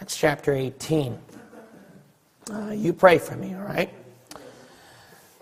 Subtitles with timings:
[0.00, 1.18] Acts chapter 18.
[2.50, 3.92] Uh, you pray for me, all right?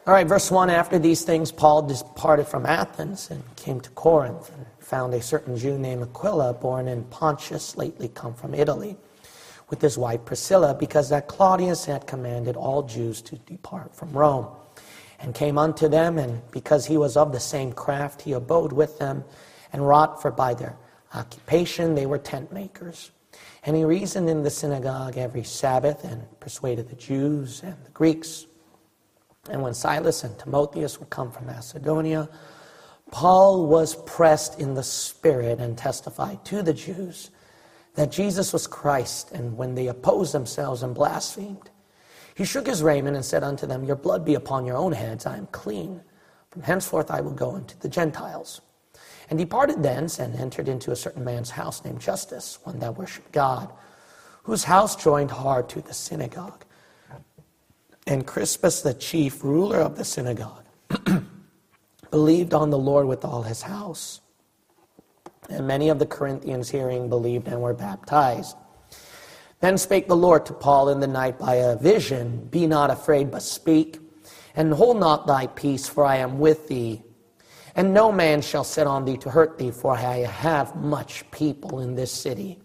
[0.04, 4.52] All right, verse 1 After these things, Paul departed from Athens and came to Corinth
[4.52, 8.96] and found a certain Jew named Aquila, born in Pontus, lately come from Italy,
[9.70, 14.48] with his wife Priscilla, because that Claudius had commanded all Jews to depart from Rome.
[15.20, 18.98] And came unto them, and because he was of the same craft, he abode with
[18.98, 19.22] them
[19.72, 20.76] and wrought, for by their
[21.14, 23.12] occupation they were tent makers.
[23.64, 28.46] And he reasoned in the synagogue every Sabbath and persuaded the Jews and the Greeks.
[29.50, 32.28] And when Silas and Timotheus were come from Macedonia,
[33.10, 37.30] Paul was pressed in the Spirit and testified to the Jews
[37.94, 39.32] that Jesus was Christ.
[39.32, 41.70] And when they opposed themselves and blasphemed,
[42.34, 45.26] he shook his raiment and said unto them, Your blood be upon your own heads,
[45.26, 46.00] I am clean.
[46.50, 48.60] From henceforth I will go into the Gentiles.
[49.30, 53.32] And departed thence and entered into a certain man's house named Justus, one that worshipped
[53.32, 53.70] God,
[54.44, 56.64] whose house joined hard to the synagogue.
[58.06, 60.64] And Crispus, the chief ruler of the synagogue,
[62.10, 64.22] believed on the Lord with all his house.
[65.50, 68.56] And many of the Corinthians hearing believed and were baptized.
[69.60, 73.30] Then spake the Lord to Paul in the night by a vision Be not afraid,
[73.30, 73.98] but speak,
[74.56, 77.02] and hold not thy peace, for I am with thee
[77.78, 81.78] and no man shall set on thee to hurt thee, for I have much people
[81.78, 82.58] in this city.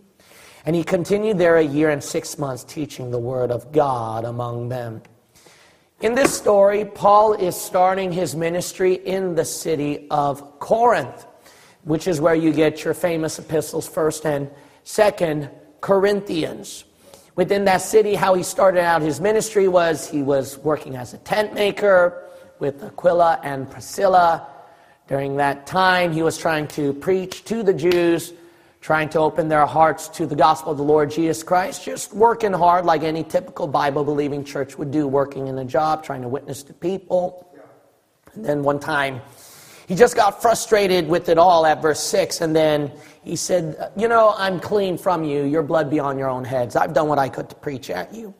[0.65, 4.69] And he continued there a year and six months, teaching the word of God among
[4.69, 5.03] them.
[6.01, 11.27] In this story, Paul is starting his ministry in the city of Corinth,
[11.83, 14.51] which is where you get your famous epistles, 1st and
[14.83, 16.85] 2nd Corinthians.
[17.35, 21.19] Within that city, how he started out his ministry was he was working as a
[21.19, 24.47] tent maker with Aquila and Priscilla
[25.07, 28.33] during that time, he was trying to preach to the Jews,
[28.79, 32.53] trying to open their hearts to the gospel of the Lord Jesus Christ, just working
[32.53, 36.27] hard like any typical Bible believing church would do, working in a job, trying to
[36.27, 37.49] witness to people.
[38.33, 39.21] And then one time,
[39.87, 42.91] he just got frustrated with it all at verse 6, and then
[43.23, 45.43] he said, You know, I'm clean from you.
[45.43, 46.75] Your blood be on your own heads.
[46.75, 48.33] I've done what I could to preach at you.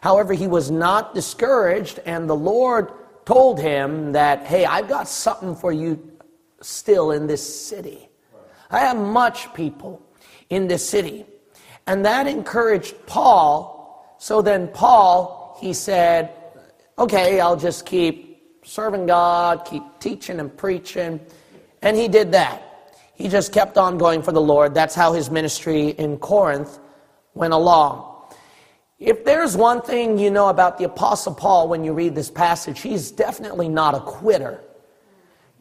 [0.00, 2.90] However, he was not discouraged, and the Lord
[3.28, 6.02] told him that, hey, I've got something for you
[6.62, 8.08] still in this city.
[8.70, 10.00] I have much people
[10.48, 11.26] in this city.
[11.86, 14.16] And that encouraged Paul.
[14.18, 16.32] So then, Paul, he said,
[16.98, 21.20] okay, I'll just keep serving God, keep teaching and preaching.
[21.82, 22.62] And he did that.
[23.14, 24.72] He just kept on going for the Lord.
[24.72, 26.78] That's how his ministry in Corinth
[27.34, 28.07] went along.
[28.98, 32.80] If there's one thing you know about the Apostle Paul when you read this passage,
[32.80, 34.60] he's definitely not a quitter.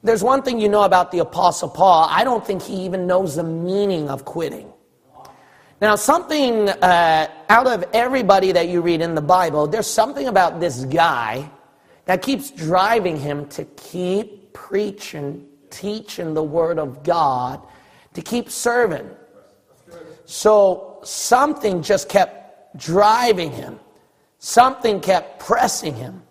[0.01, 3.35] There's one thing you know about the Apostle Paul, I don't think he even knows
[3.35, 4.71] the meaning of quitting.
[5.79, 10.59] Now, something uh, out of everybody that you read in the Bible, there's something about
[10.59, 11.51] this guy
[12.05, 17.61] that keeps driving him to keep preaching, teaching the Word of God,
[18.15, 19.07] to keep serving.
[20.25, 22.46] So, something just kept
[22.77, 23.79] driving him.
[24.39, 26.23] Something kept pressing him.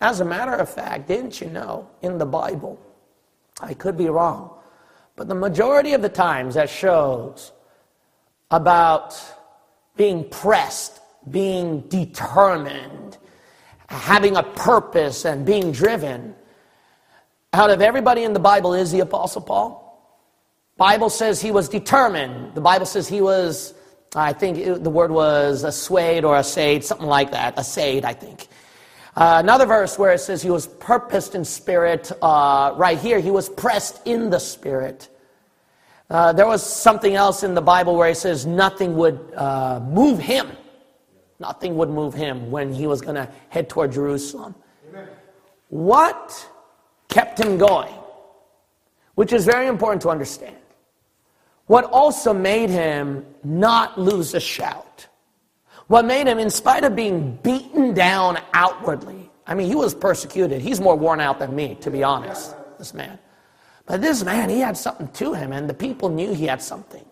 [0.00, 2.80] As a matter of fact, didn't you know in the Bible?
[3.60, 4.50] I could be wrong,
[5.16, 7.52] but the majority of the times that shows
[8.50, 9.20] about
[9.96, 13.18] being pressed, being determined,
[13.88, 16.34] having a purpose, and being driven.
[17.52, 19.84] Out of everybody in the Bible is the Apostle Paul.
[20.76, 22.54] Bible says he was determined.
[22.54, 23.74] The Bible says he was
[24.14, 27.54] I think it, the word was a swayed or a sade, something like that.
[27.58, 28.48] A sade, I think.
[29.16, 33.30] Uh, another verse where it says he was purposed in spirit, uh, right here, he
[33.30, 35.08] was pressed in the spirit.
[36.08, 40.18] Uh, there was something else in the Bible where it says nothing would uh, move
[40.18, 40.48] him.
[41.40, 44.54] Nothing would move him when he was going to head toward Jerusalem.
[44.88, 45.08] Amen.
[45.68, 46.48] What
[47.08, 47.92] kept him going?
[49.16, 50.56] Which is very important to understand.
[51.68, 55.06] What also made him not lose a shout?
[55.86, 60.60] What made him, in spite of being beaten down outwardly, I mean, he was persecuted.
[60.60, 63.18] He's more worn out than me, to be honest, this man.
[63.84, 67.04] But this man, he had something to him, and the people knew he had something.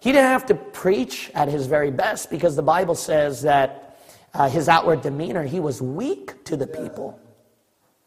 [0.00, 3.98] He didn't have to preach at his very best because the Bible says that
[4.34, 7.18] uh, his outward demeanor, he was weak to the people.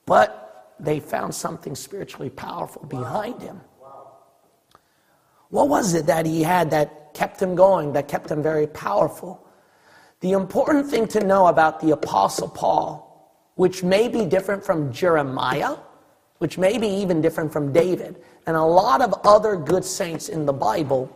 [0.06, 3.60] But they found something spiritually powerful behind him.
[5.50, 9.46] What was it that he had that kept him going, that kept him very powerful?
[10.20, 13.04] The important thing to know about the Apostle Paul,
[13.56, 15.76] which may be different from Jeremiah,
[16.40, 20.46] which may be even different from David, and a lot of other good saints in
[20.46, 21.12] the Bible,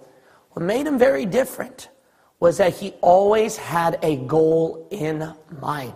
[0.52, 1.90] what made him very different
[2.40, 5.94] was that he always had a goal in mind.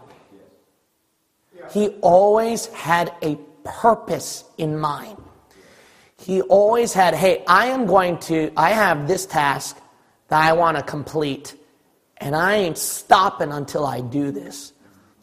[1.72, 5.18] He always had a purpose in mind.
[6.26, 9.78] He always had, hey, I am going to, I have this task
[10.30, 11.56] that I want to complete,
[12.18, 14.74] and I ain't stopping until I do this.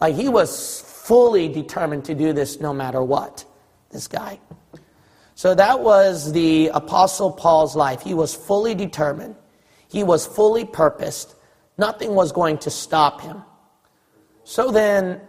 [0.00, 3.44] Like he was fully determined to do this no matter what,
[3.90, 4.38] this guy.
[5.34, 8.02] So that was the Apostle Paul's life.
[8.02, 9.34] He was fully determined,
[9.88, 11.34] he was fully purposed.
[11.76, 13.42] Nothing was going to stop him.
[14.44, 15.20] So then,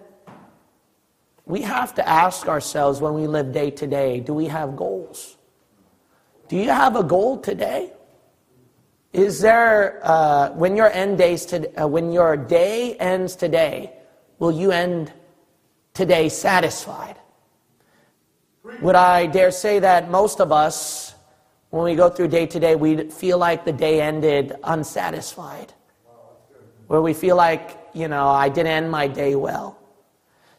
[1.47, 5.37] we have to ask ourselves when we live day to day do we have goals?
[6.47, 7.93] Do you have a goal today?
[9.13, 13.93] Is there, uh, when your end days to, uh, when your day ends today,
[14.39, 15.13] will you end
[15.93, 17.17] today satisfied?
[18.79, 21.13] Would I dare say that most of us,
[21.69, 25.73] when we go through day to day, we feel like the day ended unsatisfied?
[26.87, 29.79] Where we feel like, you know, I didn't end my day well.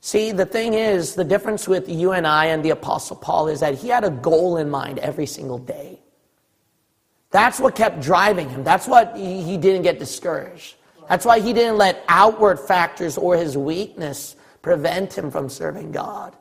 [0.04, 3.60] See, the thing is, the difference with you and I and the Apostle Paul is
[3.60, 5.98] that he had a goal in mind every single day.
[7.30, 8.64] That's what kept driving him.
[8.64, 10.74] That's what he didn't get discouraged.
[11.08, 16.36] That's why he didn't let outward factors or his weakness prevent him from serving God.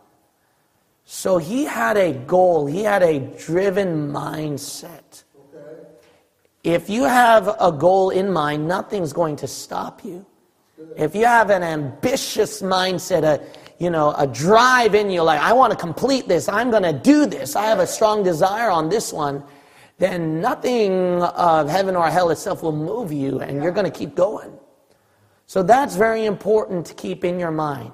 [1.05, 5.23] So he had a goal, he had a driven mindset.
[6.65, 10.25] If you have a goal in mind, nothing's going to stop you.
[10.95, 13.41] If you have an ambitious mindset, a
[13.79, 16.93] you know, a drive in you, like I want to complete this, I'm going to
[16.93, 19.43] do this, I have a strong desire on this one,
[19.97, 24.15] then nothing of heaven or hell itself will move you, and you're going to keep
[24.15, 24.57] going.
[25.47, 27.91] So that's very important to keep in your mind.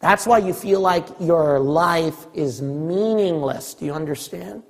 [0.00, 3.74] That's why you feel like your life is meaningless.
[3.74, 4.62] Do you understand?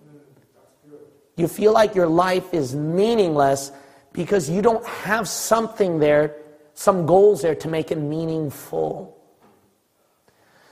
[1.37, 3.73] You feel like your life is meaningless
[4.13, 6.38] because you don't have something there
[6.79, 9.21] some goals there to make it meaningful.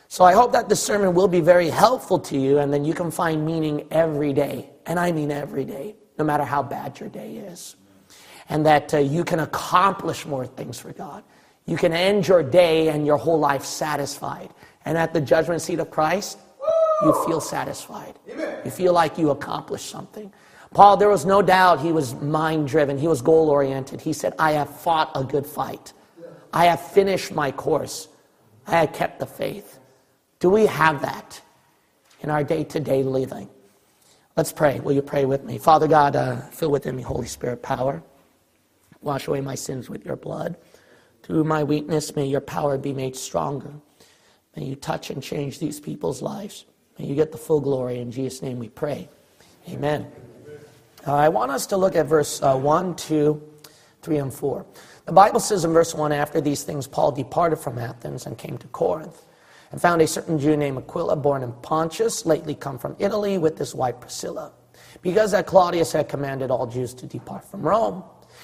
[0.06, 2.94] So I hope that this sermon will be very helpful to you, and then you
[2.94, 4.70] can find meaning every day.
[4.86, 7.74] And I mean every day, no matter how bad your day is.
[8.48, 11.24] And that uh, you can accomplish more things for God.
[11.66, 14.54] You can end your day and your whole life satisfied.
[14.84, 16.38] And at the judgment seat of Christ,
[17.02, 18.14] you feel satisfied.
[18.30, 18.60] Amen.
[18.64, 20.32] You feel like you accomplished something.
[20.74, 24.00] Paul, there was no doubt he was mind driven, he was goal oriented.
[24.00, 25.92] He said, I have fought a good fight.
[26.52, 28.08] I have finished my course.
[28.66, 29.78] I have kept the faith.
[30.38, 31.40] Do we have that
[32.20, 33.48] in our day to day living?
[34.36, 34.80] Let's pray.
[34.80, 35.56] Will you pray with me?
[35.56, 38.02] Father God, uh, fill within me Holy Spirit power.
[39.00, 40.56] Wash away my sins with your blood.
[41.22, 43.72] Through my weakness, may your power be made stronger.
[44.54, 46.66] May you touch and change these people's lives.
[46.98, 47.98] May you get the full glory.
[47.98, 49.08] In Jesus' name we pray.
[49.68, 50.06] Amen.
[51.06, 53.40] Uh, I want us to look at verse uh, 1, 2,
[54.02, 54.66] 3, and 4.
[55.04, 58.58] The Bible says in verse 1 After these things, Paul departed from Athens and came
[58.58, 59.22] to Corinth,
[59.70, 63.56] and found a certain Jew named Aquila, born in Pontus, lately come from Italy, with
[63.56, 64.52] his wife Priscilla,
[65.00, 68.02] because that Claudius had commanded all Jews to depart from Rome,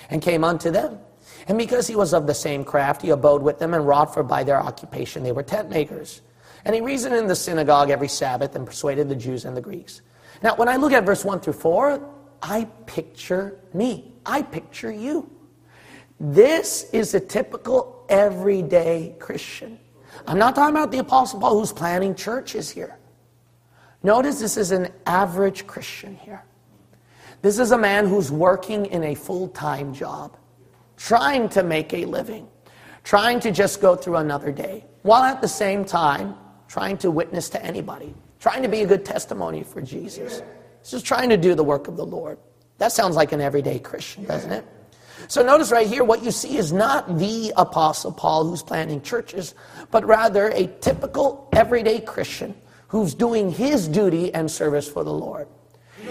[0.09, 1.01] and came unto them.
[1.49, 4.23] And because he was of the same craft, he abode with them and wrought, for
[4.23, 6.23] by their occupation they were tent makers.
[6.65, 10.01] And he reasoned in the synagogue every Sabbath and persuaded the Jews and the Greeks.
[10.45, 14.13] Now, when I look at verse 1 through 4, I picture me.
[14.27, 15.31] I picture you.
[16.19, 19.79] This is a typical everyday Christian.
[20.27, 22.99] I'm not talking about the Apostle Paul who's planning churches here.
[24.03, 26.45] Notice this is an average Christian here.
[27.41, 30.37] This is a man who's working in a full time job,
[30.97, 32.49] trying to make a living,
[33.05, 36.35] trying to just go through another day, while at the same time
[36.69, 40.43] trying to witness to anybody, trying to be a good testimony for Jesus.
[40.91, 42.39] Just trying to do the work of the Lord.
[42.79, 44.65] That sounds like an everyday Christian, doesn't it?
[45.29, 49.55] So notice right here, what you see is not the Apostle Paul who's planting churches,
[49.91, 52.55] but rather a typical everyday Christian
[52.89, 55.47] who's doing his duty and service for the Lord.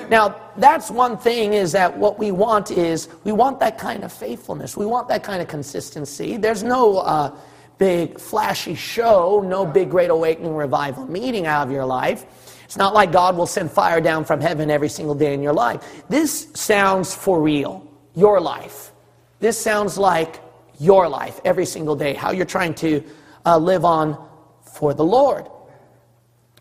[0.09, 4.13] Now, that's one thing is that what we want is we want that kind of
[4.13, 4.77] faithfulness.
[4.77, 6.37] We want that kind of consistency.
[6.37, 7.35] There's no uh,
[7.77, 12.25] big flashy show, no big great awakening revival meeting out of your life.
[12.71, 15.51] It's not like God will send fire down from heaven every single day in your
[15.51, 16.05] life.
[16.07, 17.85] This sounds for real,
[18.15, 18.93] your life.
[19.41, 20.39] This sounds like
[20.79, 23.03] your life every single day, how you're trying to
[23.45, 24.17] uh, live on
[24.63, 25.49] for the Lord.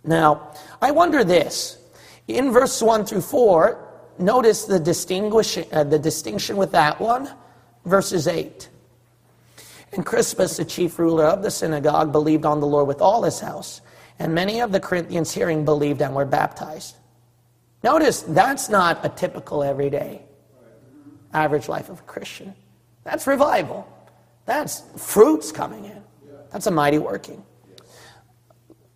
[0.03, 0.51] Now,
[0.83, 1.79] I wonder this.
[2.27, 3.89] In verse 1 through 4,
[4.19, 7.31] notice the, distinguish, uh, the distinction with that one,
[7.85, 8.69] verses 8.
[9.93, 13.39] And Crispus, the chief ruler of the synagogue, believed on the Lord with all his
[13.39, 13.81] house.
[14.21, 16.97] And many of the Corinthians hearing believed and were baptized.
[17.83, 20.23] Notice that's not a typical everyday
[21.33, 22.55] average life of a Christian.
[23.03, 23.89] That's revival.
[24.45, 26.03] That's fruits coming in.
[26.53, 27.43] That's a mighty working.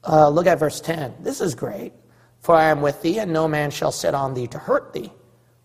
[0.07, 1.15] Uh, look at verse 10.
[1.21, 1.93] This is great.
[2.41, 5.11] For I am with thee, and no man shall set on thee to hurt thee.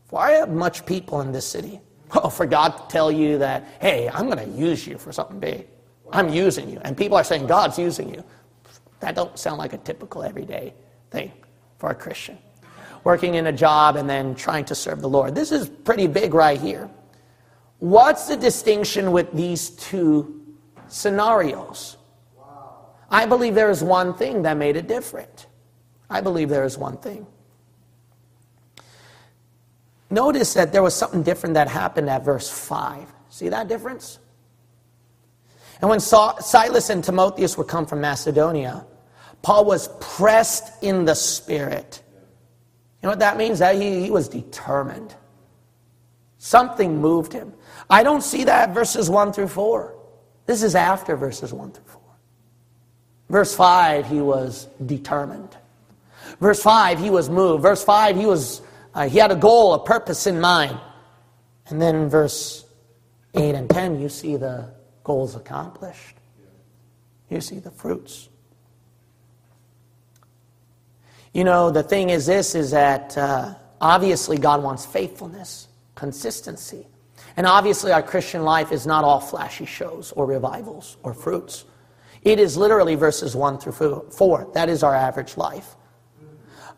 [0.06, 1.82] For I have much people in this city.
[2.12, 5.40] Oh, for God to tell you that, hey, I'm going to use you for something
[5.40, 5.68] big.
[6.12, 6.80] I'm using you.
[6.84, 8.24] And people are saying, God's using you.
[9.00, 10.74] That don't sound like a typical everyday
[11.12, 11.32] thing
[11.78, 12.38] for a Christian.
[13.04, 15.34] Working in a job and then trying to serve the Lord.
[15.36, 16.90] This is pretty big right here.
[17.80, 20.44] What's the distinction with these two
[20.90, 21.96] scenarios?
[23.10, 25.48] I believe there is one thing that made it different.
[26.10, 27.26] I believe there is one thing.
[30.10, 33.08] Notice that there was something different that happened at verse 5.
[33.30, 34.20] See that difference?
[35.82, 38.86] And when Silas and Timotheus were come from Macedonia,
[39.42, 42.02] Paul was pressed in the spirit.
[43.02, 43.60] You know what that means?
[43.60, 45.16] That he, he was determined.
[46.38, 47.54] Something moved him.
[47.90, 49.96] I don't see that verses 1 through 4.
[50.46, 52.02] This is after verses 1 through 4.
[53.30, 55.56] Verse 5, he was determined.
[56.40, 57.64] Verse 5, he was moved.
[57.64, 58.62] Verse 5, he was
[58.94, 60.78] uh, he had a goal, a purpose in mind.
[61.68, 62.66] And then verse
[63.36, 66.16] 8 and 10, you see the goals accomplished.
[67.30, 68.29] You see the fruits.
[71.34, 76.88] You know, the thing is this is that uh, obviously God wants faithfulness, consistency.
[77.38, 81.66] And obviously, our Christian life is not all flashy shows or revivals or fruits.
[82.24, 84.50] It is literally verses 1 through 4.
[84.54, 85.76] That is our average life.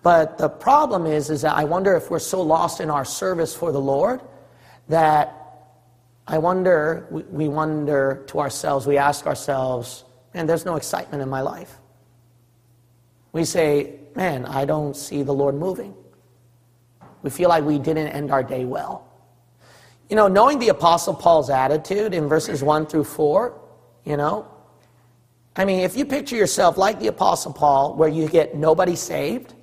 [0.04, 3.56] But the problem is, is that I wonder if we're so lost in our service
[3.56, 4.22] for the Lord
[4.88, 5.42] that
[6.28, 10.04] I wonder, we wonder to ourselves, we ask ourselves,
[10.34, 11.78] man, there's no excitement in my life.
[13.32, 15.94] We say, man, I don't see the Lord moving.
[17.24, 19.08] We feel like we didn't end our day well.
[20.10, 23.60] You know, knowing the Apostle Paul's attitude in verses 1 through 4,
[24.04, 24.48] you know,
[25.56, 29.54] I mean, if you picture yourself like the Apostle Paul, where you get nobody saved,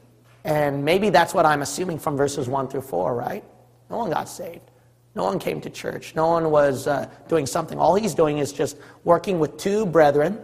[0.44, 3.44] and maybe that's what I'm assuming from verses 1 through 4, right?
[3.90, 4.70] No one got saved.
[5.14, 6.14] No one came to church.
[6.14, 7.78] No one was uh, doing something.
[7.78, 10.38] All he's doing is just working with two brethren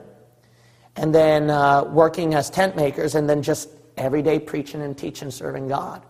[0.97, 5.31] and then uh, working as tent makers and then just every day preaching and teaching,
[5.31, 6.03] serving God.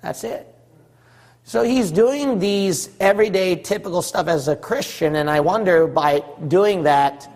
[0.00, 0.48] That's it.
[1.44, 6.84] So he's doing these everyday typical stuff as a Christian, and I wonder by doing
[6.84, 7.28] that,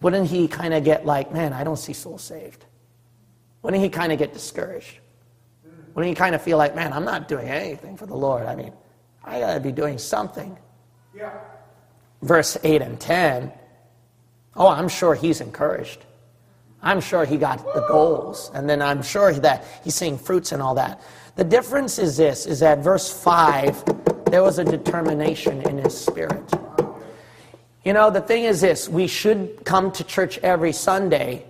[0.00, 2.64] wouldn't he kind of get like, man, I don't see souls saved?
[3.62, 4.98] Wouldn't he kind of get discouraged?
[5.94, 8.46] Wouldn't he kind of feel like, man, I'm not doing anything for the Lord?
[8.46, 8.72] I mean,
[9.24, 10.56] I got to be doing something.
[11.14, 11.32] Yeah.
[12.20, 13.52] Verse 8 and 10.
[14.56, 16.04] Oh, I'm sure he's encouraged.
[16.86, 18.52] I'm sure he got the goals.
[18.54, 21.02] And then I'm sure that he's seeing fruits and all that.
[21.34, 26.48] The difference is this, is that verse 5, there was a determination in his spirit.
[27.84, 31.44] You know, the thing is this, we should come to church every Sunday,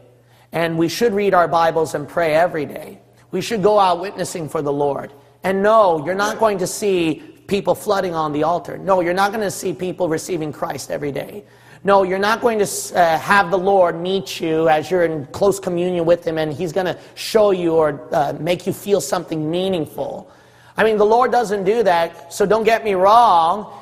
[0.53, 2.99] and we should read our Bibles and pray every day.
[3.31, 5.13] We should go out witnessing for the Lord.
[5.45, 8.79] And no, you're not going to see people flooding on the altar.
[8.79, 11.45] No, you're not going to see people receiving Christ every day.
[11.87, 12.65] No, you're not going to
[12.97, 16.73] uh, have the Lord meet you as you're in close communion with Him and He's
[16.73, 20.29] going to show you or uh, make you feel something meaningful.
[20.77, 23.73] I mean, the Lord doesn't do that, so don't get me wrong.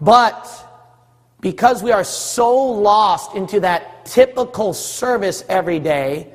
[0.00, 0.44] But
[1.40, 6.32] because we are so lost into that typical service every day,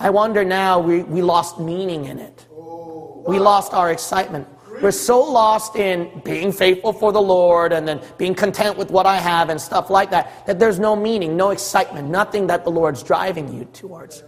[0.00, 2.46] I wonder now we, we lost meaning in it.
[2.50, 4.48] We lost our excitement.
[4.80, 9.04] We're so lost in being faithful for the Lord and then being content with what
[9.04, 12.70] I have and stuff like that, that there's no meaning, no excitement, nothing that the
[12.70, 14.24] Lord's driving you towards.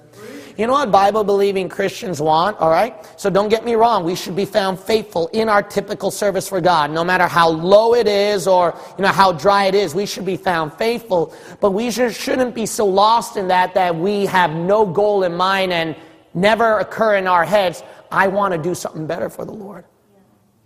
[0.59, 2.95] You know what Bible believing Christians want, all right?
[3.19, 6.61] So don't get me wrong, we should be found faithful in our typical service for
[6.61, 6.91] God.
[6.91, 10.27] No matter how low it is or, you know, how dry it is, we should
[10.27, 11.35] be found faithful.
[11.61, 15.35] But we should, shouldn't be so lost in that that we have no goal in
[15.35, 15.97] mind and
[16.35, 19.87] never occur in our heads, I want to do something better for the Lord.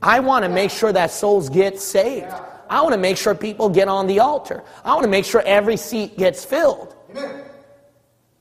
[0.03, 2.33] I want to make sure that souls get saved.
[2.69, 4.63] I want to make sure people get on the altar.
[4.85, 6.95] I want to make sure every seat gets filled.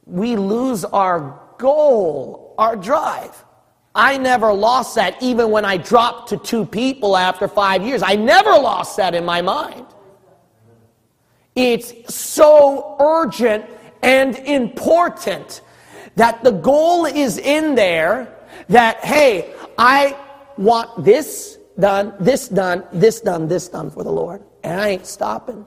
[0.06, 3.44] We lose our goal, our drive.
[3.94, 8.04] I never lost that even when I dropped to two people after five years.
[8.04, 9.86] I never lost that in my mind.
[11.56, 13.66] It's so urgent
[14.04, 15.62] and important
[16.16, 18.36] that the goal is in there
[18.68, 20.18] that, hey, I
[20.58, 24.44] want this done, this done, this done, this done for the Lord.
[24.64, 25.66] And I ain't stopping.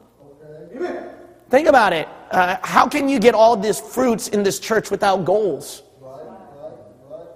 [0.74, 1.10] Okay.
[1.50, 2.08] Think about it.
[2.30, 5.82] Uh, how can you get all these fruits in this church without goals?
[6.00, 6.80] Right, right,
[7.10, 7.26] right.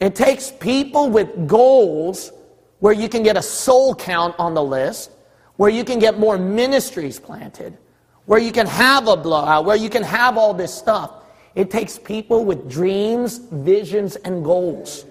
[0.00, 2.32] It takes people with goals
[2.80, 5.10] where you can get a soul count on the list,
[5.56, 7.76] where you can get more ministries planted,
[8.26, 11.24] where you can have a blowout, where you can have all this stuff.
[11.54, 15.04] It takes people with dreams, visions, and goals.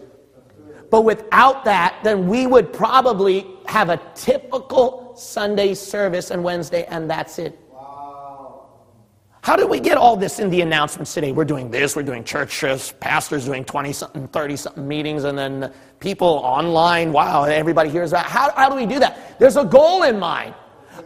[0.94, 7.10] But without that, then we would probably have a typical Sunday service and Wednesday, and
[7.10, 7.60] that's it.
[7.72, 8.68] Wow.
[9.42, 11.32] How did we get all this in the announcements today?
[11.32, 15.74] We're doing this, we're doing churches, pastors doing 20 something, 30 something meetings, and then
[16.00, 17.12] people online.
[17.12, 18.28] Wow, everybody hears that.
[18.28, 19.40] How, how do we do that?
[19.40, 20.54] There's a goal in mind.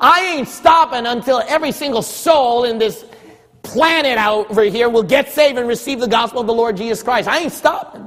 [0.01, 3.05] I ain't stopping until every single soul in this
[3.63, 7.01] planet out over here will get saved and receive the gospel of the Lord Jesus
[7.01, 7.29] Christ.
[7.29, 8.06] I ain't stopping.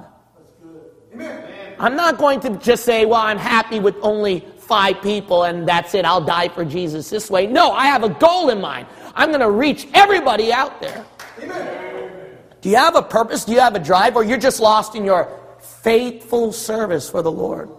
[1.80, 5.94] I'm not going to just say, well, I'm happy with only five people and that's
[5.94, 6.04] it.
[6.04, 7.46] I'll die for Jesus this way.
[7.46, 8.86] No, I have a goal in mind.
[9.14, 11.06] I'm going to reach everybody out there.
[11.42, 12.36] Amen.
[12.60, 13.46] Do you have a purpose?
[13.46, 14.14] Do you have a drive?
[14.14, 15.26] Or you're just lost in your
[15.58, 17.70] faithful service for the Lord?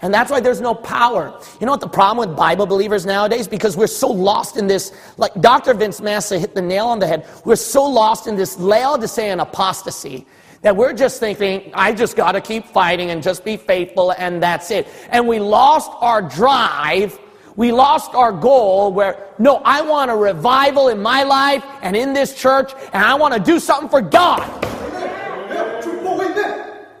[0.00, 1.38] And that's why there's no power.
[1.60, 3.46] You know what the problem with Bible believers nowadays?
[3.46, 5.74] Because we're so lost in this, like Dr.
[5.74, 7.26] Vince Massa hit the nail on the head.
[7.44, 10.26] We're so lost in this Laodicean apostasy
[10.62, 14.42] that we're just thinking, I just got to keep fighting and just be faithful and
[14.42, 14.86] that's it.
[15.10, 17.18] And we lost our drive
[17.56, 22.14] we lost our goal where, no, I want a revival in my life and in
[22.14, 24.48] this church, and I want to do something for God.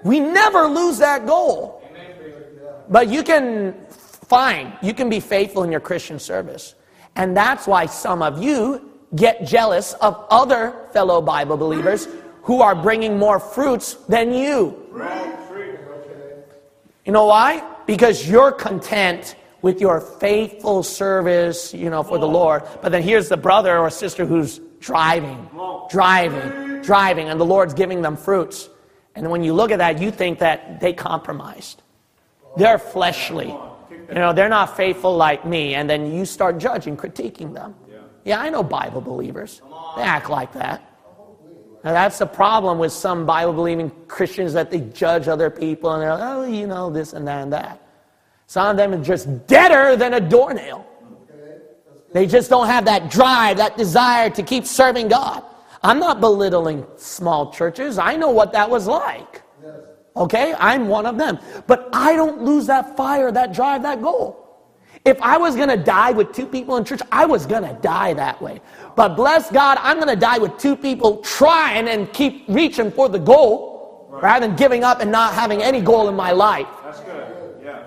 [0.02, 1.82] We never lose that goal.
[2.88, 6.74] But you can, fine, you can be faithful in your Christian service.
[7.16, 12.06] And that's why some of you get jealous of other fellow Bible believers
[12.42, 14.76] who are bringing more fruits than you.
[17.04, 17.62] You know why?
[17.86, 22.62] Because you're content with your faithful service, you know, for the Lord.
[22.82, 25.48] But then here's the brother or sister who's driving,
[25.90, 28.68] driving, driving, and the Lord's giving them fruits.
[29.14, 31.82] And when you look at that, you think that they compromised.
[32.56, 33.48] They're fleshly.
[34.08, 35.74] You know, they're not faithful like me.
[35.74, 37.74] And then you start judging, critiquing them.
[38.24, 39.62] Yeah, I know Bible believers.
[39.96, 40.89] They act like that.
[41.82, 46.02] Now, that's the problem with some Bible believing Christians that they judge other people and
[46.02, 47.80] they're like, oh, you know, this and that and that.
[48.46, 50.86] Some of them are just deader than a doornail.
[52.12, 55.44] They just don't have that drive, that desire to keep serving God.
[55.82, 57.98] I'm not belittling small churches.
[57.98, 59.42] I know what that was like.
[60.16, 60.54] Okay?
[60.58, 61.38] I'm one of them.
[61.66, 64.49] But I don't lose that fire, that drive, that goal.
[65.04, 67.72] If I was going to die with two people in church, I was going to
[67.80, 68.60] die that way.
[68.96, 73.08] But bless God, I'm going to die with two people trying and keep reaching for
[73.08, 76.66] the goal rather than giving up and not having any goal in my life.
[76.82, 77.54] That's good.
[77.64, 77.82] Yeah.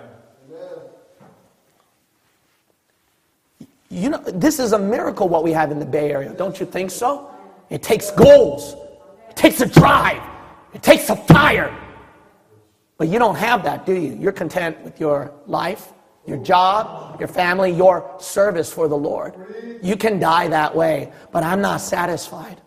[3.90, 6.66] You know, this is a miracle what we have in the Bay Area, don't you
[6.66, 7.30] think so?
[7.70, 8.76] It takes goals,
[9.30, 10.22] it takes a drive,
[10.74, 11.76] it takes a fire.
[12.98, 14.16] But you don't have that, do you?
[14.16, 15.94] You're content with your life,
[16.26, 19.34] your job, your family, your service for the Lord.
[19.82, 22.62] You can die that way, but I'm not satisfied.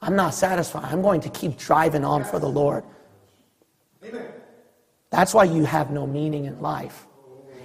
[0.00, 0.84] I'm not satisfied.
[0.92, 2.84] I'm going to keep driving on for the Lord.
[5.10, 7.06] That's why you have no meaning in life.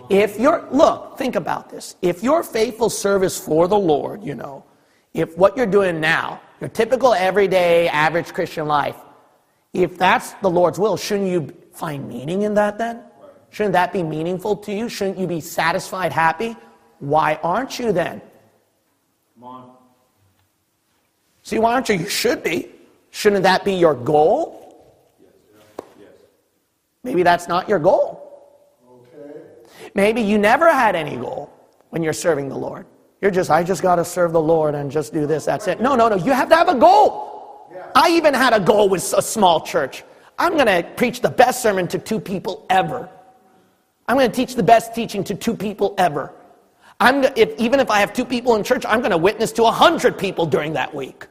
[0.09, 1.95] If you're, look, think about this.
[2.01, 4.65] If your faithful service for the Lord, you know,
[5.13, 8.95] if what you're doing now, your typical everyday average Christian life,
[9.73, 13.01] if that's the Lord's will, shouldn't you find meaning in that then?
[13.53, 14.89] Shouldn't that be meaningful to you?
[14.89, 16.57] Shouldn't you be satisfied, happy?
[16.97, 18.19] Why aren't you then?
[19.35, 19.71] Come on.
[21.43, 21.95] See, why aren't you?
[21.95, 22.71] You should be.
[23.11, 24.97] Shouldn't that be your goal?
[25.21, 25.33] Yes.
[25.99, 26.09] Yes.
[27.03, 28.27] Maybe that's not your goal.
[28.89, 29.39] Okay.
[29.93, 31.53] Maybe you never had any goal
[31.91, 32.87] when you're serving the Lord.
[33.21, 35.79] You're just, I just got to serve the Lord and just do this, that's it.
[35.79, 36.15] No, no, no.
[36.15, 37.69] You have to have a goal.
[37.71, 37.91] Yeah.
[37.93, 40.03] I even had a goal with a small church.
[40.39, 43.11] I'm going to preach the best sermon to two people ever.
[44.07, 46.33] I'm going to teach the best teaching to two people ever.
[46.99, 49.63] I'm, if, even if I have two people in church, I'm going to witness to
[49.63, 51.27] a hundred people during that week.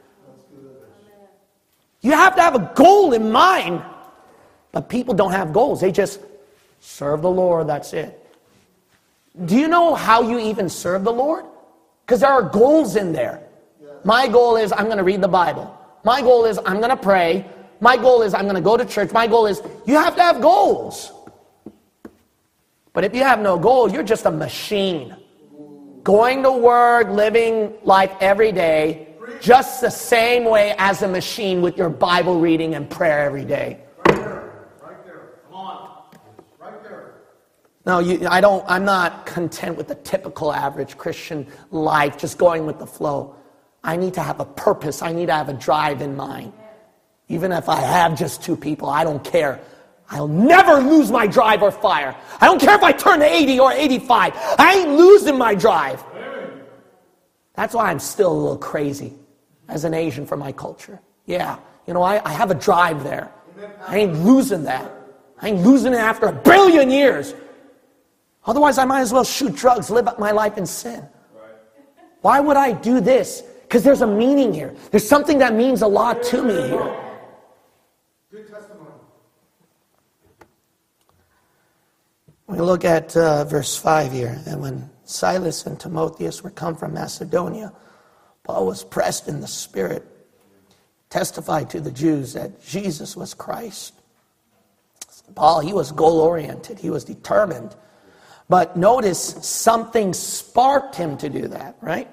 [2.01, 3.83] You have to have a goal in mind.
[4.73, 5.79] But people don't have goals.
[5.79, 6.19] They just
[6.81, 8.19] serve the Lord, that's it.
[9.45, 11.45] Do you know how you even serve the Lord?
[12.05, 13.41] Because there are goals in there.
[14.03, 15.79] My goal is I'm going to read the Bible.
[16.03, 17.45] My goal is I'm going to pray.
[17.79, 19.11] My goal is I'm going to go to church.
[19.11, 21.11] My goal is you have to have goals.
[22.93, 25.15] But if you have no goal, you're just a machine.
[26.03, 29.07] Going to work, living life every day,
[29.41, 33.79] just the same way as a machine with your Bible reading and prayer every day.
[34.05, 35.31] Right there.
[35.49, 36.05] Come on.
[36.59, 37.15] Right there.
[37.85, 42.67] No, you, I don't, I'm not content with the typical average Christian life, just going
[42.67, 43.35] with the flow.
[43.83, 45.01] I need to have a purpose.
[45.01, 46.53] I need to have a drive in mind.
[47.27, 49.59] Even if I have just two people, I don't care.
[50.13, 52.15] I'll never lose my drive or fire.
[52.39, 54.33] I don't care if I turn to 80 or 85.
[54.59, 56.03] I ain't losing my drive.
[57.55, 59.13] That's why I'm still a little crazy
[59.67, 61.01] as an Asian for my culture.
[61.25, 63.31] Yeah, you know, I, I have a drive there.
[63.87, 64.91] I ain't losing that.
[65.41, 67.33] I ain't losing it after a billion years.
[68.45, 71.07] Otherwise, I might as well shoot drugs, live up my life in sin.
[72.21, 73.41] Why would I do this?
[73.63, 74.75] Because there's a meaning here.
[74.91, 76.99] There's something that means a lot to me here.
[78.31, 78.91] Good testimony.
[82.47, 84.41] We look at uh, verse 5 here.
[84.45, 87.73] And when Silas and Timotheus were come from Macedonia,
[88.43, 90.05] Paul was pressed in the Spirit,
[91.09, 93.93] testified to the Jews that Jesus was Christ.
[95.35, 97.75] Paul, he was goal oriented, he was determined.
[98.49, 102.09] But notice something sparked him to do that, right?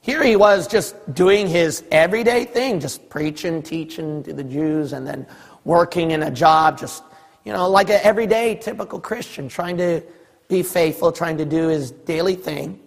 [0.00, 5.06] Here he was just doing his everyday thing, just preaching, teaching to the Jews, and
[5.06, 5.26] then
[5.64, 7.04] working in a job, just,
[7.44, 10.02] you know, like an everyday typical Christian, trying to
[10.48, 12.80] be faithful, trying to do his daily thing.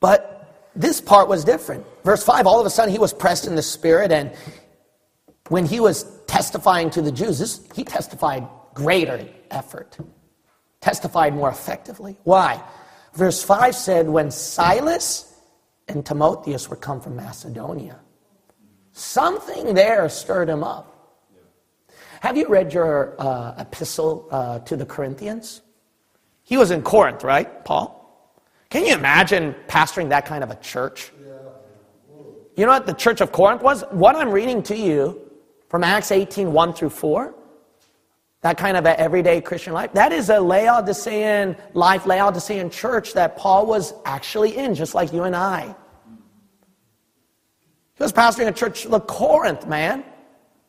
[0.00, 1.86] But this part was different.
[2.04, 4.32] Verse 5 all of a sudden he was pressed in the Spirit, and
[5.48, 9.96] when he was testifying to the Jews, this, he testified greater effort,
[10.80, 12.18] testified more effectively.
[12.24, 12.62] Why?
[13.14, 15.32] Verse 5 said, When Silas
[15.86, 18.00] and Timotheus were come from Macedonia,
[18.92, 20.93] something there stirred him up.
[22.24, 25.60] Have you read your uh, epistle uh, to the Corinthians?
[26.42, 28.40] He was in Corinth, right, Paul?
[28.70, 31.12] Can you imagine pastoring that kind of a church?
[32.56, 33.84] You know what the church of Corinth was?
[33.90, 35.20] What I'm reading to you
[35.68, 37.34] from Acts 18 1 through 4,
[38.40, 43.36] that kind of an everyday Christian life, that is a Laodicean life, Laodicean church that
[43.36, 45.76] Paul was actually in, just like you and I.
[47.96, 50.04] He was pastoring a church, the Corinth, man.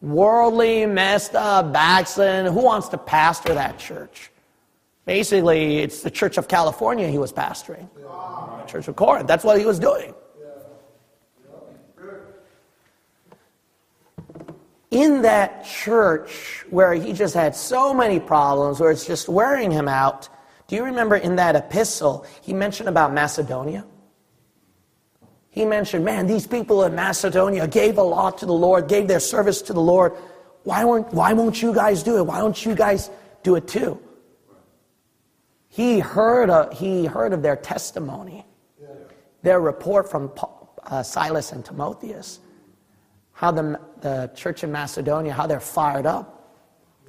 [0.01, 2.51] Worldly, messed up, backslidden.
[2.53, 4.31] Who wants to pastor that church?
[5.05, 7.88] Basically, it's the Church of California he was pastoring.
[7.95, 9.27] The Church of Corinth.
[9.27, 10.13] That's what he was doing.
[14.91, 19.88] In that church where he just had so many problems, where it's just wearing him
[19.88, 20.29] out,
[20.67, 23.86] do you remember in that epistle he mentioned about Macedonia?
[25.56, 29.22] He mentioned, man, these people in Macedonia gave a lot to the Lord, gave their
[29.22, 30.12] service to the Lord.
[30.63, 32.24] Why, weren't, why won't you guys do it?
[32.24, 33.10] Why don't you guys
[33.41, 33.98] do it too?
[35.70, 38.46] He heard, a, he heard of their testimony,
[39.44, 40.30] their report from
[40.84, 42.41] uh, Silas and Timotheus,
[43.32, 46.52] how the, the church in Macedonia, how they're fired up,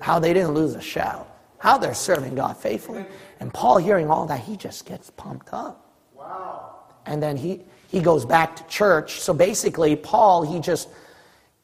[0.01, 1.29] how they didn't lose a shout,
[1.59, 3.07] how they're serving God faithfully.
[3.41, 5.91] And Paul, hearing all that, he just gets pumped up.
[6.15, 6.77] Wow.
[7.07, 9.21] And then he, he goes back to church.
[9.21, 10.89] So basically, Paul, he just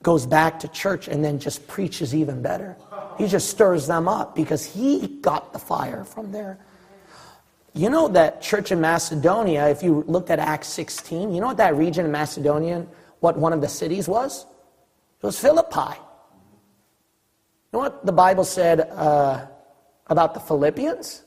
[0.03, 2.77] goes back to church and then just preaches even better.
[3.19, 6.59] He just stirs them up because he got the fire from there.
[7.75, 11.57] You know that church in Macedonia, if you looked at Acts 16, you know what
[11.57, 12.87] that region in Macedonia,
[13.21, 14.45] what one of the cities was?
[15.23, 15.97] It was Philippi.
[17.73, 19.47] You know what the Bible said uh,
[20.09, 21.25] about the Philippians?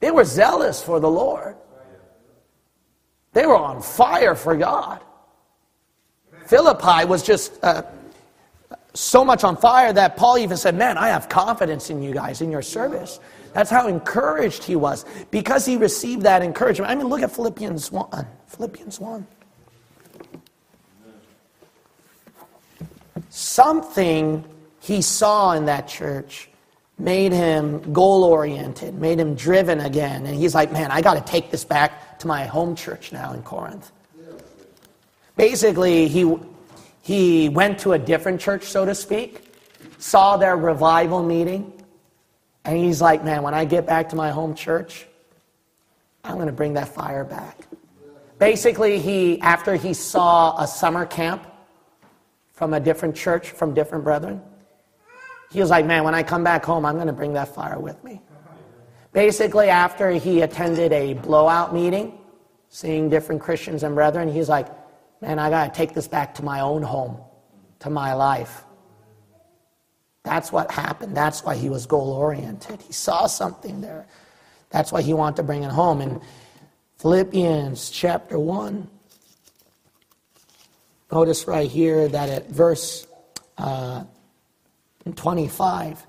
[0.00, 1.56] They were zealous for the Lord.
[3.32, 5.00] They were on fire for God.
[6.46, 7.82] Philippi was just uh,
[8.94, 12.40] so much on fire that Paul even said, Man, I have confidence in you guys,
[12.40, 13.20] in your service.
[13.52, 15.04] That's how encouraged he was.
[15.30, 16.90] Because he received that encouragement.
[16.90, 18.26] I mean, look at Philippians 1.
[18.46, 19.26] Philippians 1.
[23.30, 24.44] Something
[24.80, 26.48] he saw in that church
[26.98, 30.26] made him goal oriented, made him driven again.
[30.26, 33.32] And he's like, man, I got to take this back to my home church now
[33.32, 33.90] in Corinth.
[35.36, 36.36] Basically, he,
[37.02, 39.54] he went to a different church, so to speak,
[39.98, 41.72] saw their revival meeting,
[42.64, 45.06] and he's like, man, when I get back to my home church,
[46.24, 47.66] I'm going to bring that fire back.
[48.38, 51.46] Basically, he, after he saw a summer camp
[52.52, 54.42] from a different church, from different brethren,
[55.50, 57.78] he was like, man, when I come back home, I'm going to bring that fire
[57.78, 58.20] with me.
[59.18, 62.16] Basically, after he attended a blowout meeting,
[62.68, 64.68] seeing different Christians and brethren, he's like,
[65.20, 67.18] man, I got to take this back to my own home,
[67.80, 68.62] to my life.
[70.22, 71.16] That's what happened.
[71.16, 72.80] That's why he was goal oriented.
[72.80, 74.06] He saw something there.
[74.70, 76.00] That's why he wanted to bring it home.
[76.00, 76.20] In
[76.98, 78.88] Philippians chapter 1,
[81.10, 83.04] notice right here that at verse
[83.56, 84.04] uh,
[85.16, 86.06] 25,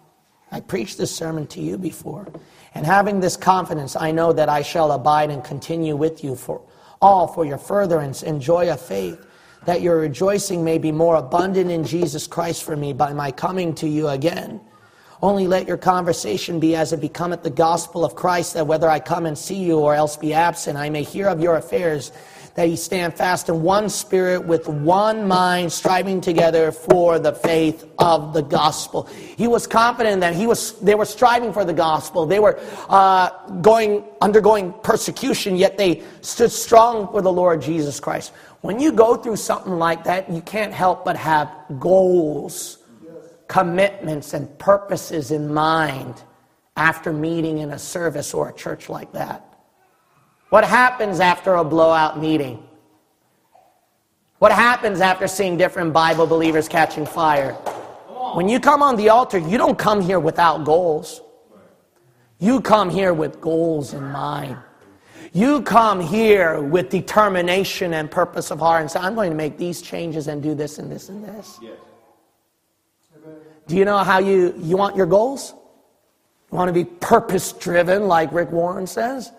[0.52, 2.28] I preached this sermon to you before.
[2.76, 6.62] And having this confidence, I know that I shall abide and continue with you for
[7.02, 9.26] all for your furtherance and joy of faith,
[9.66, 13.74] that your rejoicing may be more abundant in Jesus Christ for me by my coming
[13.76, 14.62] to you again.
[15.22, 19.00] Only let your conversation be as it becometh the gospel of Christ, that whether I
[19.00, 22.14] come and see you or else be absent, I may hear of your affairs,
[22.68, 28.34] that stand fast in one spirit with one mind, striving together for the faith of
[28.34, 29.04] the gospel.
[29.04, 32.26] He was confident that he was, they were striving for the gospel.
[32.26, 33.30] They were uh,
[33.62, 38.34] going, undergoing persecution, yet they stood strong for the Lord Jesus Christ.
[38.62, 42.80] When you go through something like that, you can't help but have goals
[43.50, 46.24] commitments and purposes in mind
[46.78, 49.49] after meeting in a service or a church like that?
[50.50, 52.64] What happens after a blowout meeting?
[54.40, 57.54] What happens after seeing different Bible believers catching fire?
[58.34, 61.22] When you come on the altar, you don't come here without goals.
[62.40, 64.58] You come here with goals in mind.
[65.34, 69.58] You come here with determination and purpose of heart and say, I'm going to make
[69.58, 71.60] these changes and do this and this and this.
[71.62, 71.78] Yes.
[73.68, 75.54] Do you know how you, you want your goals?
[76.52, 79.32] You want to be purpose driven, like Rick Warren says?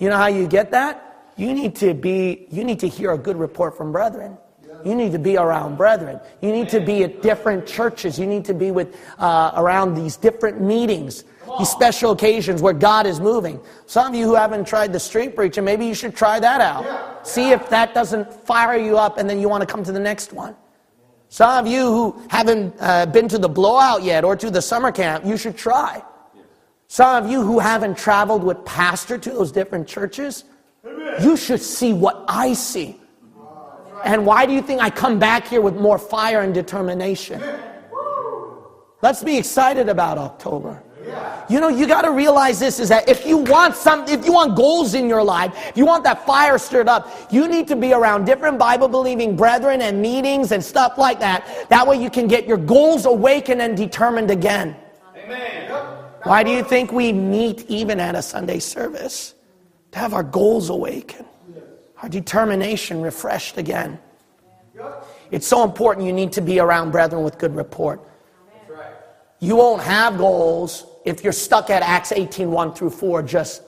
[0.00, 1.28] You know how you get that?
[1.36, 4.36] You need to be, you need to hear a good report from brethren.
[4.84, 6.18] You need to be around brethren.
[6.40, 8.18] You need to be at different churches.
[8.18, 11.24] You need to be with, uh, around these different meetings,
[11.58, 13.60] these special occasions where God is moving.
[13.84, 17.26] Some of you who haven't tried the street preaching, maybe you should try that out.
[17.26, 20.00] See if that doesn't fire you up and then you want to come to the
[20.00, 20.56] next one.
[21.28, 24.90] Some of you who haven't uh, been to the blowout yet or to the summer
[24.90, 26.02] camp, you should try.
[26.92, 30.42] Some of you who haven't traveled with pastor to those different churches,
[31.22, 33.00] you should see what I see.
[34.04, 37.40] And why do you think I come back here with more fire and determination?
[39.02, 40.82] Let's be excited about October.
[41.48, 44.32] You know, you got to realize this is that if you want some, if you
[44.32, 47.76] want goals in your life, if you want that fire stirred up, you need to
[47.76, 51.68] be around different Bible believing brethren and meetings and stuff like that.
[51.68, 54.74] That way you can get your goals awakened and determined again.
[55.16, 55.60] Amen.
[56.24, 59.34] Why do you think we meet even at a Sunday service?
[59.92, 61.26] To have our goals awakened,
[62.02, 63.98] our determination refreshed again.
[65.30, 68.00] It's so important you need to be around brethren with good report.
[69.40, 73.62] You won't have goals if you're stuck at Acts 18 1 through 4, just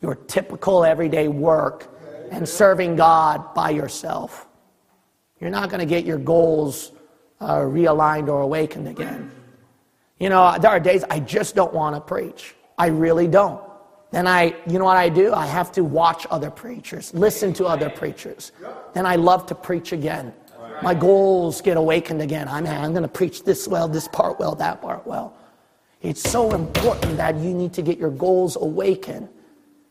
[0.00, 1.88] your typical everyday work
[2.30, 4.48] and serving God by yourself.
[5.40, 6.92] You're not going to get your goals
[7.40, 9.30] uh, realigned or awakened again.
[10.22, 12.54] You know, there are days I just don't want to preach.
[12.78, 13.60] I really don't.
[14.12, 15.32] Then I, you know what I do?
[15.34, 18.52] I have to watch other preachers, listen to other preachers.
[18.94, 20.32] Then I love to preach again.
[20.80, 22.46] My goals get awakened again.
[22.46, 25.36] I'm, I'm going to preach this well, this part well, that part well.
[26.02, 29.28] It's so important that you need to get your goals awakened.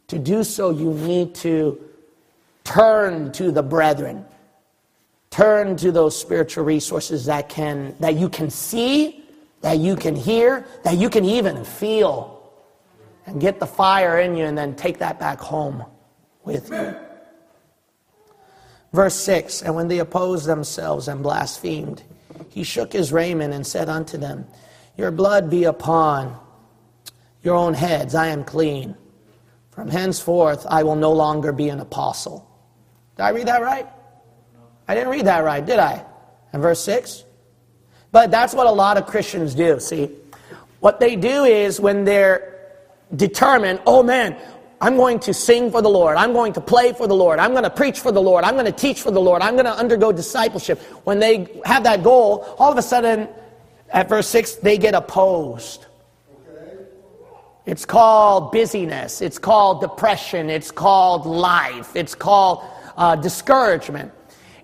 [0.08, 1.78] To do so, you need to
[2.64, 4.26] turn to the brethren.
[5.30, 9.21] Turn to those spiritual resources that can that you can see,
[9.62, 12.38] that you can hear, that you can even feel.
[13.26, 15.86] And get the fire in you and then take that back home
[16.44, 16.96] with you.
[18.94, 22.04] Verse 6 And when they opposed themselves and blasphemed,
[22.50, 24.48] he shook his raiment and said unto them,
[24.98, 26.38] Your blood be upon
[27.44, 28.96] your own heads, I am clean.
[29.72, 32.48] From henceforth I will no longer be an apostle.
[33.16, 33.88] Did I read that right?
[34.88, 36.06] I didn't read that right, did I?
[36.54, 37.24] In verse 6?
[38.12, 40.10] But that's what a lot of Christians do, see?
[40.80, 42.60] What they do is when they're
[43.16, 44.36] determined, oh man,
[44.82, 46.18] I'm going to sing for the Lord.
[46.18, 47.38] I'm going to play for the Lord.
[47.38, 48.44] I'm going to preach for the Lord.
[48.44, 49.44] I'm going to teach for the Lord.
[49.44, 50.82] I'm going to undergo discipleship.
[51.04, 53.30] When they have that goal, all of a sudden,
[53.92, 55.86] at verse 6, they get opposed.
[57.68, 59.22] It's called busyness.
[59.22, 60.50] It's called depression.
[60.50, 61.96] It's called life.
[61.96, 62.66] It's called
[62.98, 64.12] uh, discouragement.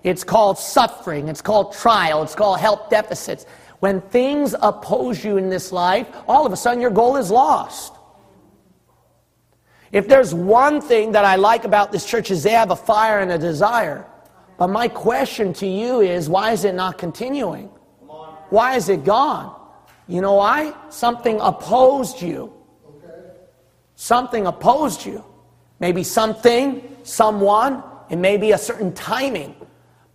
[0.08, 1.28] It's called suffering.
[1.28, 2.22] It's called trial.
[2.22, 3.44] It's called health deficits.
[3.80, 7.92] When things oppose you in this life, all of a sudden your goal is lost.
[9.92, 13.20] If there's one thing that I like about this church is they have a fire
[13.20, 14.06] and a desire.
[14.56, 17.66] But my question to you is why is it not continuing?
[18.48, 19.54] Why is it gone?
[20.06, 20.72] You know why?
[20.88, 22.52] Something opposed you.
[23.94, 25.22] Something opposed you.
[25.80, 29.54] Maybe something, someone, it may be a certain timing.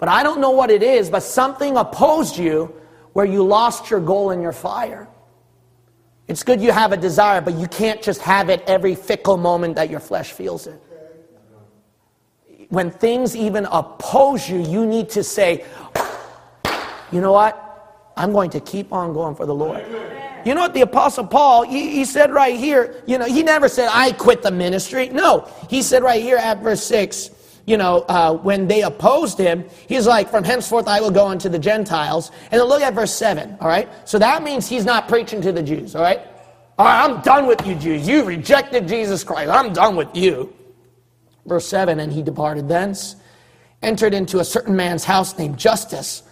[0.03, 2.75] But I don't know what it is, but something opposed you
[3.13, 5.07] where you lost your goal and your fire.
[6.27, 9.77] It's good you have a desire, but you can't just have it every fickle moment
[9.77, 10.77] that your flesh feels it.
[12.67, 15.63] When things even oppose you, you need to say,
[17.13, 18.11] you know what?
[18.17, 19.85] I'm going to keep on going for the Lord.
[20.43, 23.69] You know what the Apostle Paul, he, he, said right here, you know, he never
[23.69, 25.07] said, I quit the ministry.
[25.07, 27.29] No, he said right here at verse 6,
[27.65, 31.47] you know, uh, when they opposed him, he's like, from henceforth I will go unto
[31.47, 32.31] the Gentiles.
[32.51, 33.89] And then look at verse 7, all right?
[34.07, 36.19] So that means he's not preaching to the Jews, all right?
[36.77, 38.07] All right, I'm done with you Jews.
[38.07, 39.49] You rejected Jesus Christ.
[39.49, 40.53] I'm done with you.
[41.45, 43.15] Verse 7, and he departed thence,
[43.81, 46.23] entered into a certain man's house named Justus,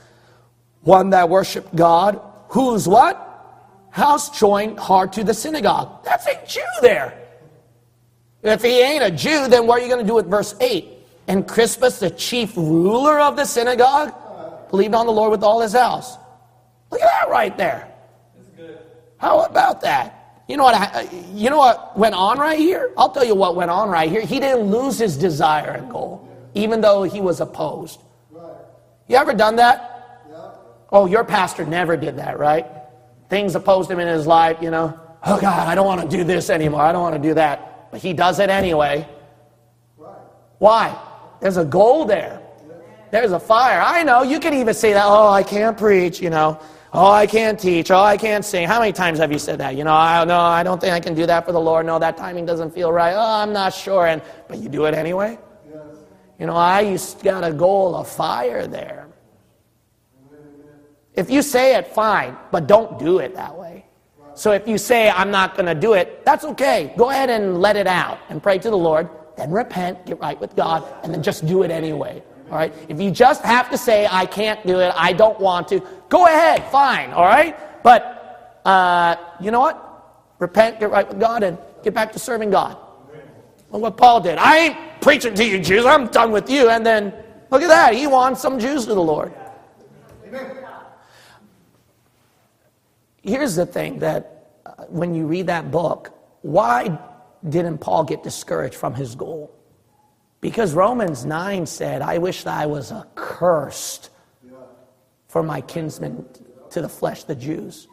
[0.81, 3.27] one that worshiped God, whose what?
[3.91, 6.03] House joined hard to the synagogue.
[6.03, 7.17] That's a Jew there.
[8.41, 11.00] If he ain't a Jew, then what are you going to do with verse 8?
[11.31, 14.13] And Crispus, the chief ruler of the synagogue,
[14.69, 16.17] believed on the Lord with all his house.
[16.91, 17.89] Look at that right there.
[19.15, 20.43] How about that?
[20.49, 21.13] You know what?
[21.33, 22.91] You know what went on right here?
[22.97, 24.19] I'll tell you what went on right here.
[24.19, 28.01] He didn't lose his desire and goal, even though he was opposed.
[29.07, 29.87] You ever done that?
[30.91, 32.67] Oh, your pastor never did that, right?
[33.29, 34.99] Things opposed him in his life, you know.
[35.23, 36.81] Oh God, I don't want to do this anymore.
[36.81, 37.89] I don't want to do that.
[37.89, 39.07] But he does it anyway.
[39.95, 40.15] Why?
[40.57, 41.07] Why?
[41.41, 42.39] There's a goal there.
[43.09, 43.81] There's a fire.
[43.81, 44.21] I know.
[44.23, 46.59] You can even say that, oh, I can't preach, you know.
[46.93, 47.89] Oh, I can't teach.
[47.89, 48.67] Oh, I can't sing.
[48.67, 49.75] How many times have you said that?
[49.75, 51.85] You know, I no, I don't think I can do that for the Lord.
[51.85, 53.13] No, that timing doesn't feel right.
[53.13, 54.07] Oh, I'm not sure.
[54.07, 55.39] And but you do it anyway.
[56.37, 59.07] You know, I used got a goal of fire there.
[61.13, 63.85] If you say it, fine, but don't do it that way.
[64.33, 66.93] So if you say I'm not going to do it, that's okay.
[66.97, 70.39] Go ahead and let it out and pray to the Lord then repent, get right
[70.39, 72.21] with God, and then just do it anyway.
[72.49, 72.73] All right?
[72.89, 76.25] If you just have to say, I can't do it, I don't want to, go
[76.25, 77.57] ahead, fine, all right?
[77.83, 79.87] But uh, you know what?
[80.39, 82.77] Repent, get right with God, and get back to serving God.
[83.69, 84.37] Well, what Paul did.
[84.37, 86.69] I ain't preaching to you Jews, I'm done with you.
[86.69, 87.13] And then,
[87.49, 89.33] look at that, he won some Jews to the Lord.
[93.23, 96.97] Here's the thing that uh, when you read that book, why
[97.47, 99.53] didn't Paul get discouraged from his goal?
[100.41, 104.09] Because Romans 9 said, I wish that I was accursed
[105.27, 106.25] for my kinsmen
[106.71, 107.87] to the flesh, the Jews.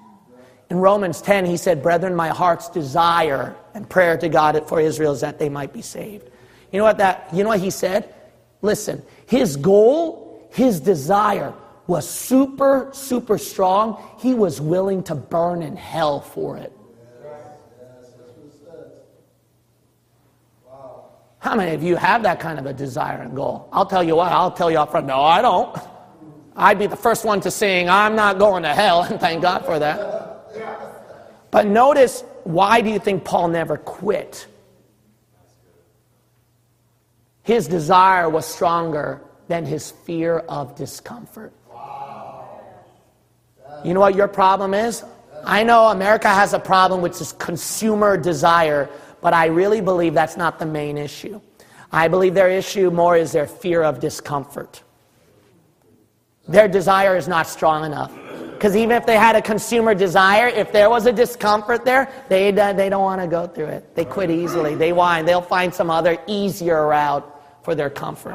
[0.70, 5.12] In Romans 10, he said, Brethren, my heart's desire and prayer to God for Israel
[5.12, 6.30] is that they might be saved.
[6.72, 8.14] You know what that you know what he said?
[8.60, 11.54] Listen, his goal, his desire
[11.86, 14.02] was super, super strong.
[14.18, 16.72] He was willing to burn in hell for it.
[21.40, 23.68] How many of you have that kind of a desire and goal?
[23.72, 25.76] I'll tell you what, I'll tell you up front, no, I don't.
[26.56, 29.64] I'd be the first one to sing, I'm not going to hell, and thank God
[29.64, 31.50] for that.
[31.50, 34.46] But notice, why do you think Paul never quit?
[37.42, 41.52] His desire was stronger than his fear of discomfort.
[43.84, 45.04] You know what your problem is?
[45.44, 50.36] I know America has a problem with this consumer desire but I really believe that's
[50.36, 51.40] not the main issue.
[51.90, 54.82] I believe their issue more is their fear of discomfort.
[56.46, 58.12] Their desire is not strong enough.
[58.52, 62.50] Because even if they had a consumer desire, if there was a discomfort there, they,
[62.50, 63.94] they don't want to go through it.
[63.94, 64.74] They quit easily.
[64.74, 65.24] They whine.
[65.24, 67.24] They'll find some other easier route
[67.62, 68.34] for their comfort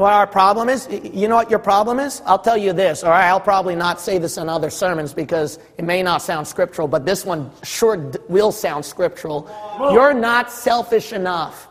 [0.00, 0.88] what our problem is?
[0.90, 2.22] You know what your problem is?
[2.24, 3.28] I'll tell you this, right?
[3.28, 7.04] I'll probably not say this in other sermons because it may not sound scriptural, but
[7.04, 9.48] this one sure will sound scriptural.
[9.92, 11.68] You're not selfish enough.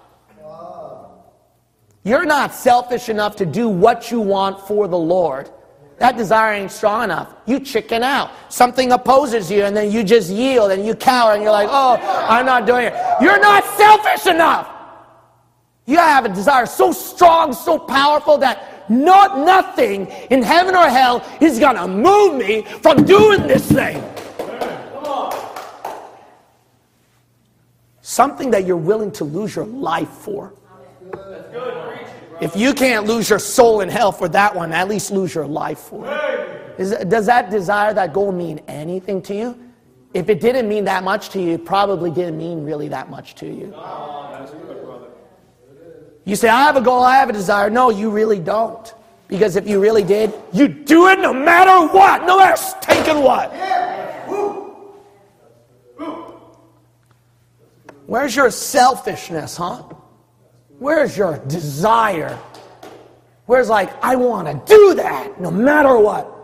[2.03, 5.49] You're not selfish enough to do what you want for the Lord.
[5.97, 7.33] That desire ain't strong enough.
[7.45, 8.31] You chicken out.
[8.47, 11.97] Something opposes you, and then you just yield and you cower, and you're like, oh,
[12.29, 12.93] I'm not doing it.
[13.21, 14.78] You're not selfish enough.
[15.89, 21.25] You have a desire so strong, so powerful that not nothing in heaven or hell
[21.41, 24.03] is to move me from doing this thing.
[28.01, 30.53] Something that you're willing to lose your life for.
[32.39, 35.47] If you can't lose your soul in hell for that one, at least lose your
[35.47, 36.75] life for it.
[36.77, 39.59] Is, does that desire, that goal mean anything to you?
[40.13, 43.33] If it didn't mean that much to you, it probably didn't mean really that much
[43.35, 43.73] to you.
[46.29, 47.71] You say, I have a goal, I have a desire.
[47.71, 48.93] No, you really don't.
[49.27, 53.51] Because if you really did, you'd do it no matter what, no matter taking what.
[58.05, 59.81] Where's your selfishness, huh?
[60.77, 62.37] Where's your desire?
[63.47, 66.35] Where's like, I want to do that no matter what?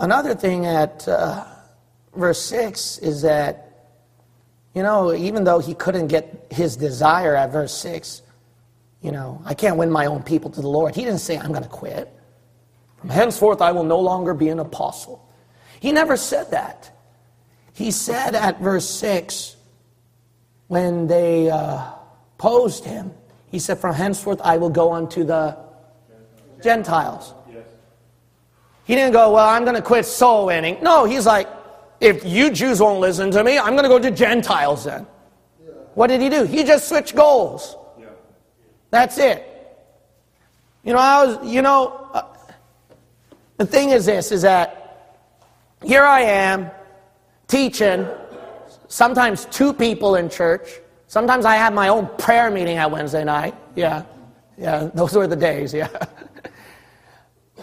[0.00, 1.06] Another thing that.
[1.06, 1.51] uh,
[2.14, 3.90] verse 6 is that,
[4.74, 8.22] you know, even though he couldn't get his desire at verse 6,
[9.02, 10.94] you know, I can't win my own people to the Lord.
[10.94, 12.12] He didn't say, I'm going to quit.
[12.98, 15.28] From henceforth, I will no longer be an apostle.
[15.80, 16.90] He never said that.
[17.74, 19.56] He said at verse 6,
[20.68, 21.90] when they uh,
[22.38, 23.12] posed him,
[23.50, 25.58] he said, From henceforth I will go unto the
[26.62, 27.34] Gentiles.
[27.52, 27.64] Yes.
[28.84, 30.78] He didn't go, Well, I'm going to quit soul winning.
[30.82, 31.48] No, he's like,
[32.02, 35.06] If you Jews won't listen to me, I'm going to go to Gentiles then.
[35.94, 36.42] What did he do?
[36.42, 37.76] He just switched goals.
[37.96, 38.06] Yeah.
[38.90, 39.46] That's it.
[40.82, 42.22] You know, I was, you know, uh,
[43.56, 45.28] the thing is this, is that
[45.84, 46.72] here I am
[47.46, 48.04] teaching,
[48.88, 50.80] sometimes two people in church.
[51.06, 53.54] Sometimes I have my own prayer meeting at Wednesday night.
[53.76, 54.02] Yeah,
[54.58, 55.88] yeah, those were the days, yeah.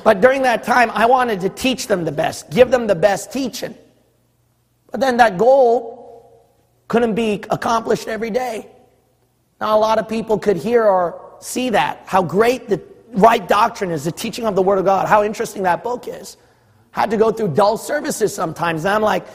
[0.02, 3.34] But during that time, I wanted to teach them the best, give them the best
[3.34, 3.76] teaching.
[4.92, 6.00] But then that goal
[6.88, 8.68] couldn't be accomplished every day.
[9.62, 12.82] Now, a lot of people could hear or see that, how great the
[13.12, 16.38] right doctrine is, the teaching of the Word of God, how interesting that book is.
[16.92, 19.28] Had to go through dull services sometimes, and I'm like,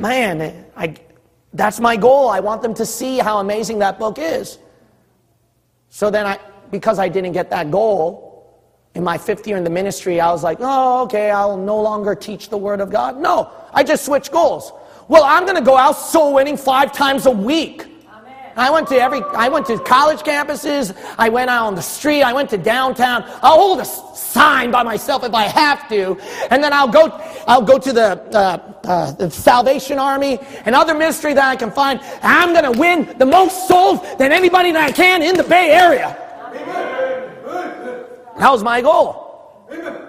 [0.00, 0.94] man, I,
[1.52, 2.28] that's my goal.
[2.28, 4.58] I want them to see how amazing that book is.
[5.88, 6.38] So then, I,
[6.70, 8.32] because I didn't get that goal,
[8.94, 12.14] in my fifth year in the ministry, I was like, oh, okay, I'll no longer
[12.14, 13.18] teach the Word of God.
[13.18, 14.72] No, I just switched goals.
[15.08, 17.86] Well, I'm going to go out soul winning five times a week.
[18.56, 20.94] I went to every, I went to college campuses.
[21.18, 22.22] I went out on the street.
[22.22, 23.24] I went to downtown.
[23.42, 26.18] I'll hold a sign by myself if I have to,
[26.50, 27.08] and then I'll go,
[27.46, 31.70] I'll go to the, uh, uh, the Salvation Army and other ministry that I can
[31.70, 32.00] find.
[32.22, 35.70] I'm going to win the most souls than anybody that I can in the Bay
[35.70, 36.18] Area.
[38.38, 39.22] That was my goal.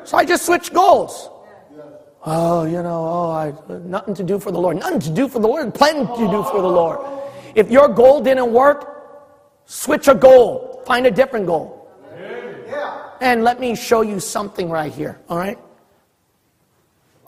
[0.03, 1.29] So I just switched goals.
[2.25, 3.53] Oh, you know, oh, I,
[3.85, 4.77] nothing to do for the Lord.
[4.77, 5.73] Nothing to do for the Lord.
[5.73, 6.99] Plenty to do for the Lord.
[7.53, 10.81] If your goal didn't work, switch a goal.
[10.85, 11.79] Find a different goal.
[13.19, 15.57] And let me show you something right here, all right?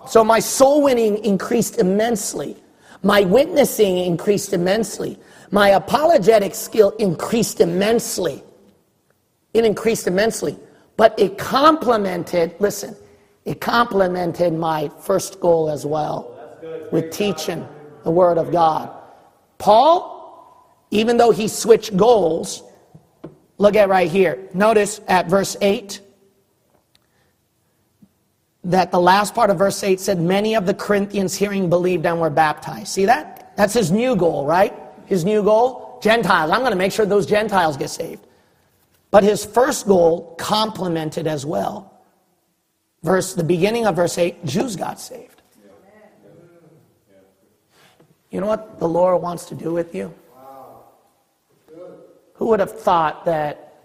[0.07, 2.57] So my soul winning increased immensely.
[3.01, 5.17] My witnessing increased immensely.
[5.51, 8.43] My apologetic skill increased immensely.
[9.53, 10.57] It increased immensely.
[10.97, 12.95] But it complemented, listen,
[13.45, 16.31] it complemented my first goal as well
[16.91, 17.67] with teaching
[18.03, 18.91] the Word of God.
[19.59, 22.63] Paul, even though he switched goals,
[23.57, 24.49] look at right here.
[24.53, 26.01] Notice at verse 8
[28.63, 32.19] that the last part of verse 8 said, Many of the Corinthians hearing believed and
[32.19, 32.87] were baptized.
[32.87, 33.53] See that?
[33.55, 34.73] That's his new goal, right?
[35.05, 35.99] His new goal?
[36.01, 36.51] Gentiles.
[36.51, 38.25] I'm going to make sure those Gentiles get saved.
[39.11, 41.94] But his first goal complemented as well.
[43.05, 45.43] Verse the beginning of verse 8, Jews got saved.
[48.31, 50.11] You know what the Lord wants to do with you?
[52.33, 53.75] Who would have thought that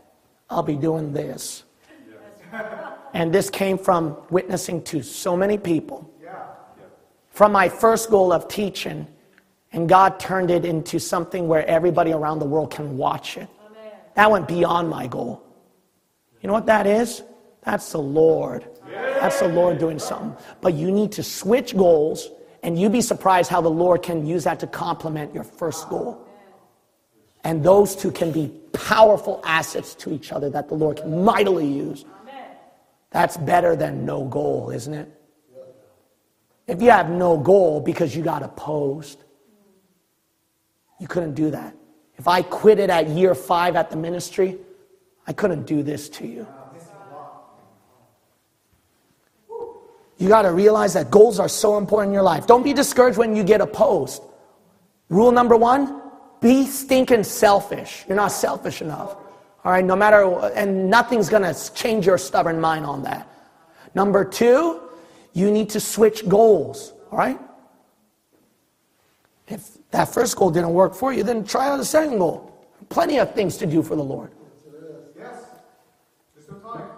[0.48, 1.64] I'll be doing this?
[3.12, 6.10] And this came from witnessing to so many people.
[7.28, 9.06] From my first goal of teaching,
[9.72, 13.48] and God turned it into something where everybody around the world can watch it.
[14.14, 15.42] That went beyond my goal.
[16.40, 17.22] You know what that is?
[17.62, 18.64] That's the Lord.
[18.91, 20.36] That's the Lord doing something.
[20.61, 22.30] But you need to switch goals,
[22.62, 26.26] and you'd be surprised how the Lord can use that to complement your first goal.
[27.45, 31.66] And those two can be powerful assets to each other that the Lord can mightily
[31.66, 32.05] use.
[33.11, 35.09] That's better than no goal, isn't it?
[36.66, 39.24] If you have no goal because you got opposed,
[41.01, 41.74] you couldn't do that.
[42.16, 44.59] If I quit it at year five at the ministry,
[45.26, 46.47] I couldn't do this to you.
[50.20, 52.46] You got to realize that goals are so important in your life.
[52.46, 54.22] Don't be discouraged when you get opposed.
[55.08, 56.02] Rule number one
[56.40, 58.04] be stinking selfish.
[58.06, 59.16] You're not selfish enough.
[59.64, 60.22] All right, no matter,
[60.54, 63.28] and nothing's going to change your stubborn mind on that.
[63.94, 64.80] Number two,
[65.32, 66.92] you need to switch goals.
[67.10, 67.38] All right?
[69.48, 72.46] If that first goal didn't work for you, then try out the second goal.
[72.88, 74.30] Plenty of things to do for the Lord.
[75.18, 75.44] Yes.
[76.34, 76.88] There's no time.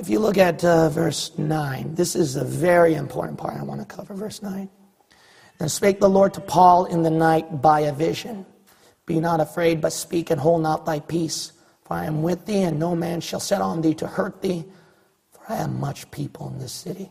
[0.00, 3.86] If you look at uh, verse 9, this is a very important part I want
[3.86, 4.14] to cover.
[4.14, 4.66] Verse 9.
[5.58, 8.46] Then spake the Lord to Paul in the night by a vision
[9.04, 11.52] Be not afraid, but speak and hold not thy peace.
[11.84, 14.64] For I am with thee, and no man shall set on thee to hurt thee,
[15.32, 17.10] for I have much people in this city.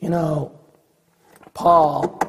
[0.00, 0.60] You know,
[1.54, 2.20] Paul,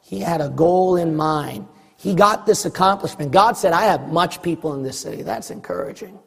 [0.00, 1.68] he had a goal in mind.
[1.98, 3.32] He got this accomplishment.
[3.32, 5.20] God said, I have much people in this city.
[5.20, 6.18] That's encouraging.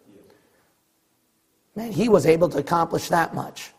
[1.76, 3.72] Man, he was able to accomplish that much.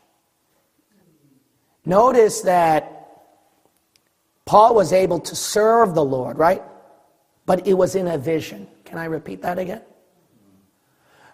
[1.84, 2.90] Notice that
[4.44, 6.62] Paul was able to serve the Lord, right?
[7.46, 8.66] But it was in a vision.
[8.84, 9.82] Can I repeat that again?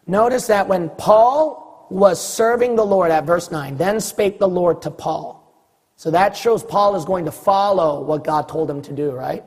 [0.06, 4.82] Notice that when Paul was serving the Lord at verse 9, then spake the Lord
[4.82, 5.36] to Paul,
[5.96, 9.44] So that shows Paul is going to follow what God told him to do, right?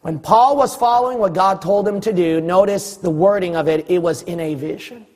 [0.00, 3.88] When Paul was following what God told him to do, notice the wording of it,
[3.88, 5.06] it was in a vision.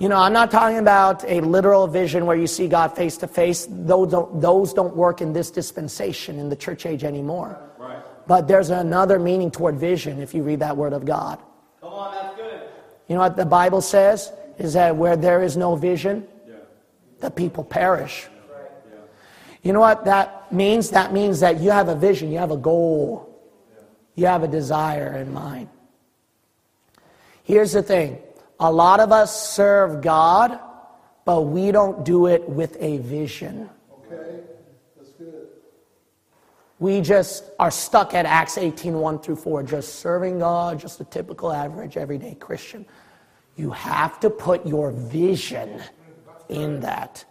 [0.00, 3.28] You know, I'm not talking about a literal vision where you see God face to
[3.28, 3.66] face.
[3.68, 7.60] Those don't, those don't work in this dispensation in the church age anymore.
[7.78, 7.98] Right.
[8.26, 11.38] But there's another meaning toward vision if you read that word of God.
[11.82, 12.62] Come on, that's good.
[13.08, 14.32] You know what the Bible says?
[14.58, 16.54] Is that where there is no vision, Yeah.
[17.20, 18.26] the people perish.
[19.62, 20.88] You know what that means?
[20.88, 23.38] That means that you have a vision, you have a goal,
[24.14, 25.68] you have a desire in mind.
[27.42, 28.18] Here's the thing
[28.60, 30.60] a lot of us serve God,
[31.24, 33.70] but we don't do it with a vision.
[33.90, 34.40] Okay,
[34.96, 35.48] that's good.
[36.78, 41.04] We just are stuck at Acts 18 1 through 4, just serving God, just a
[41.04, 42.84] typical average everyday Christian.
[43.56, 45.82] You have to put your vision
[46.50, 47.24] in that.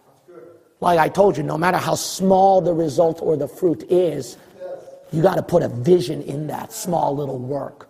[0.82, 4.38] Like I told you, no matter how small the result or the fruit is,
[5.11, 7.88] you got to put a vision in that small little work.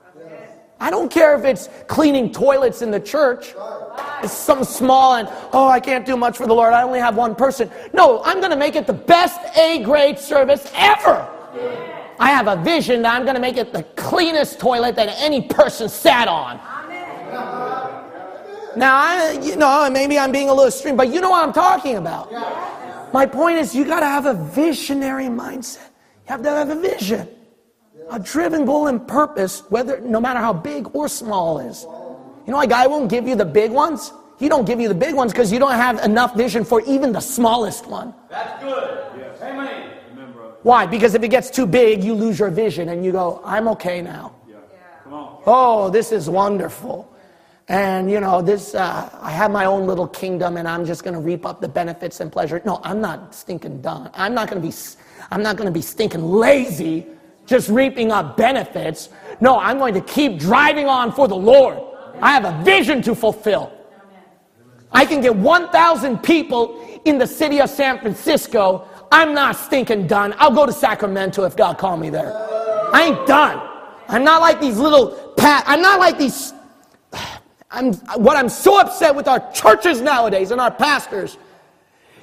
[0.79, 3.53] I don't care if it's cleaning toilets in the church.
[4.23, 6.73] It's something small and, oh, I can't do much for the Lord.
[6.73, 7.69] I only have one person.
[7.93, 11.27] No, I'm going to make it the best A grade service ever.
[12.19, 15.41] I have a vision that I'm going to make it the cleanest toilet that any
[15.41, 16.57] person sat on.
[18.75, 21.53] Now, I, you know, maybe I'm being a little extreme, but you know what I'm
[21.53, 22.31] talking about.
[23.13, 25.87] My point is, you got to have a visionary mindset.
[26.25, 27.27] You have to have a vision,
[28.11, 31.83] a driven goal and purpose, whether no matter how big or small is.
[31.83, 34.11] You know, why God won't give you the big ones.
[34.39, 37.11] He don't give you the big ones because you don't have enough vision for even
[37.11, 38.13] the smallest one.
[38.29, 39.11] That's good.
[39.17, 39.41] Yes.
[39.41, 39.91] Amen.
[40.13, 40.33] Amen.
[40.63, 40.85] Why?
[40.85, 44.01] Because if it gets too big, you lose your vision and you go, I'm okay
[44.01, 44.33] now.
[44.47, 44.55] Yeah.
[45.03, 45.43] Come on.
[45.45, 47.13] Oh, this is wonderful.
[47.69, 51.13] And you know, this uh, I have my own little kingdom, and I'm just going
[51.13, 52.59] to reap up the benefits and pleasure.
[52.65, 54.09] No, I'm not stinking done.
[54.15, 54.73] I'm not going to be.
[55.29, 57.05] I'm not going to be stinking lazy,
[57.49, 59.09] just reaping up benefits.
[59.41, 61.79] No, I'm going to keep driving on for the Lord.
[62.21, 63.73] I have a vision to fulfill.
[64.91, 68.87] I can get 1,000 people in the city of San Francisco.
[69.11, 70.35] I'm not stinking done.
[70.37, 72.33] I'll go to Sacramento if God called me there.
[72.93, 73.61] I ain't done.
[74.07, 75.63] I'm not like these little pat.
[75.67, 76.53] I'm not like these.
[77.71, 77.93] I'm
[78.23, 81.37] what I'm so upset with our churches nowadays and our pastors.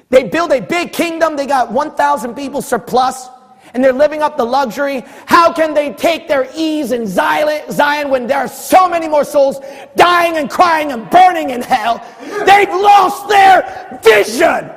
[0.08, 1.36] They build a big kingdom.
[1.36, 3.28] They got 1,000 people surplus,
[3.74, 5.04] and they're living up the luxury.
[5.26, 9.60] How can they take their ease in Zion when there are so many more souls
[9.96, 11.98] dying and crying and burning in hell?
[12.44, 14.70] They've lost their vision.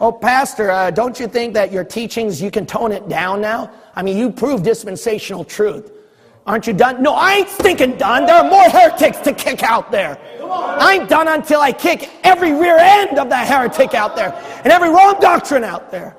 [0.00, 3.70] Oh, Pastor, uh, don't you think that your teachings, you can tone it down now?
[3.94, 5.92] I mean, you prove dispensational truth.
[6.46, 7.02] Aren't you done?
[7.02, 8.26] No, I ain't stinking done.
[8.26, 10.18] There are more heretics to kick out there.
[10.42, 14.32] I ain't done until I kick every rear end of that heretic out there
[14.64, 16.16] and every wrong doctrine out there.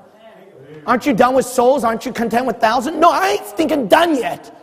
[0.86, 1.84] Aren't you done with souls?
[1.84, 2.96] Aren't you content with thousands?
[2.96, 4.56] No, I ain't stinking done yet.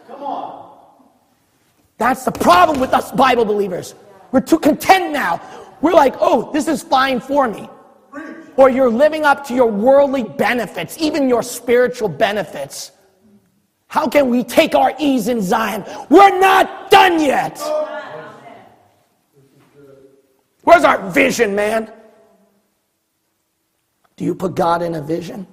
[1.97, 3.93] That's the problem with us Bible believers.
[4.31, 5.41] We're too content now.
[5.81, 7.69] We're like, oh, this is fine for me.
[8.55, 12.91] Or you're living up to your worldly benefits, even your spiritual benefits.
[13.89, 15.83] How can we take our ease in Zion?
[16.09, 17.59] We're not done yet.
[20.63, 21.91] Where's our vision, man?
[24.15, 25.47] Do you put God in a vision?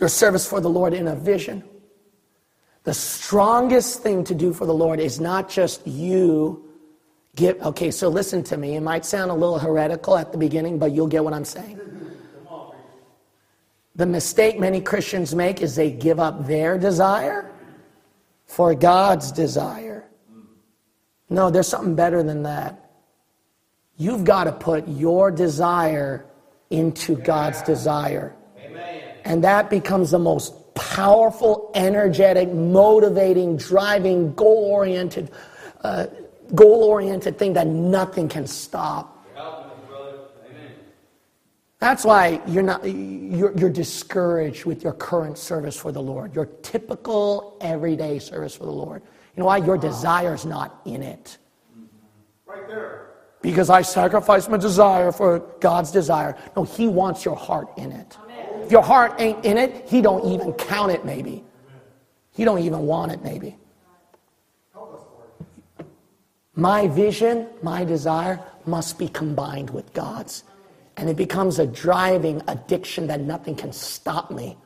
[0.00, 1.62] Your service for the Lord in a vision?
[2.82, 6.68] The strongest thing to do for the Lord is not just you
[7.36, 8.74] get, okay, so listen to me.
[8.74, 11.78] It might sound a little heretical at the beginning, but you'll get what I'm saying.
[13.98, 17.50] The mistake many Christians make is they give up their desire
[18.46, 20.08] for God's desire.
[21.28, 22.92] No, there's something better than that.
[23.96, 26.24] You've got to put your desire
[26.70, 28.36] into God's desire.
[29.24, 35.32] And that becomes the most powerful, energetic, motivating, driving, goal oriented,
[35.82, 36.06] uh,
[36.54, 39.17] goal oriented thing that nothing can stop.
[41.78, 46.46] That's why you're not you're, you're, discouraged with your current service for the Lord, your
[46.46, 49.02] typical everyday service for the Lord.
[49.36, 49.58] You know why?
[49.58, 51.38] Your desire's not in it.
[51.72, 52.50] Mm-hmm.
[52.50, 53.10] Right there.
[53.42, 56.36] Because I sacrifice my desire for God's desire.
[56.56, 58.18] No, He wants your heart in it.
[58.24, 58.62] Amen.
[58.64, 61.04] If your heart ain't in it, He don't even count it.
[61.04, 61.44] Maybe
[62.32, 63.22] He don't even want it.
[63.22, 63.56] Maybe.
[66.56, 70.42] My vision, my desire must be combined with God's.
[70.98, 74.58] And it becomes a driving addiction that nothing can stop me.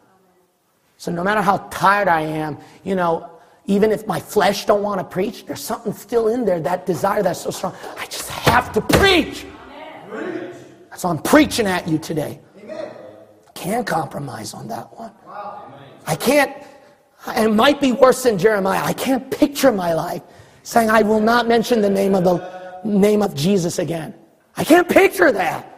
[0.96, 3.30] So no matter how tired I am, you know,
[3.66, 7.22] even if my flesh don't want to preach, there's something still in there, that desire
[7.22, 7.74] that's so strong.
[7.98, 9.44] I just have to preach.
[10.96, 12.40] So I'm preaching at you today.
[13.54, 15.12] Can't compromise on that one.
[16.06, 16.56] I can't,
[17.28, 18.82] it might be worse than Jeremiah.
[18.82, 20.22] I can't picture my life
[20.62, 24.14] saying, I will not mention the name of the name of Jesus again.
[24.56, 25.71] I can't picture that.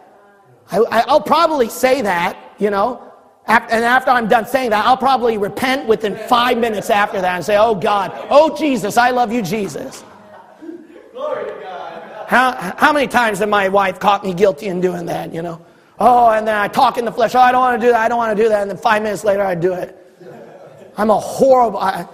[0.82, 3.12] I, will probably say that, you know,
[3.46, 7.44] and after I'm done saying that, I'll probably repent within five minutes after that and
[7.44, 10.02] say, Oh God, oh Jesus, I love you, Jesus.
[11.12, 12.26] Glory to God.
[12.26, 15.64] How, how many times have my wife caught me guilty in doing that, you know?
[15.98, 18.00] Oh, and then I talk in the flesh, oh, I don't want to do that,
[18.00, 19.96] I don't want to do that, and then five minutes later I do it.
[20.96, 22.06] I'm a horrible, I,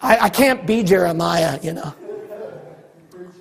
[0.00, 1.94] I, I can't be Jeremiah, you know.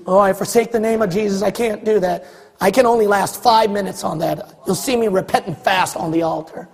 [0.06, 2.26] Oh, I forsake the name of Jesus, I can't do that.
[2.62, 4.60] I can only last five minutes on that.
[4.66, 6.70] You'll see me repenting fast on the altar.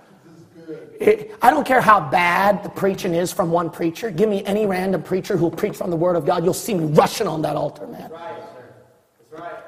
[1.42, 4.10] I don't care how bad the preaching is from one preacher.
[4.10, 6.44] Give me any random preacher who'll preach from the Word of God.
[6.44, 8.02] You'll see me rushing on that altar, man.
[8.02, 8.74] That's right, sir.
[9.30, 9.62] That's right.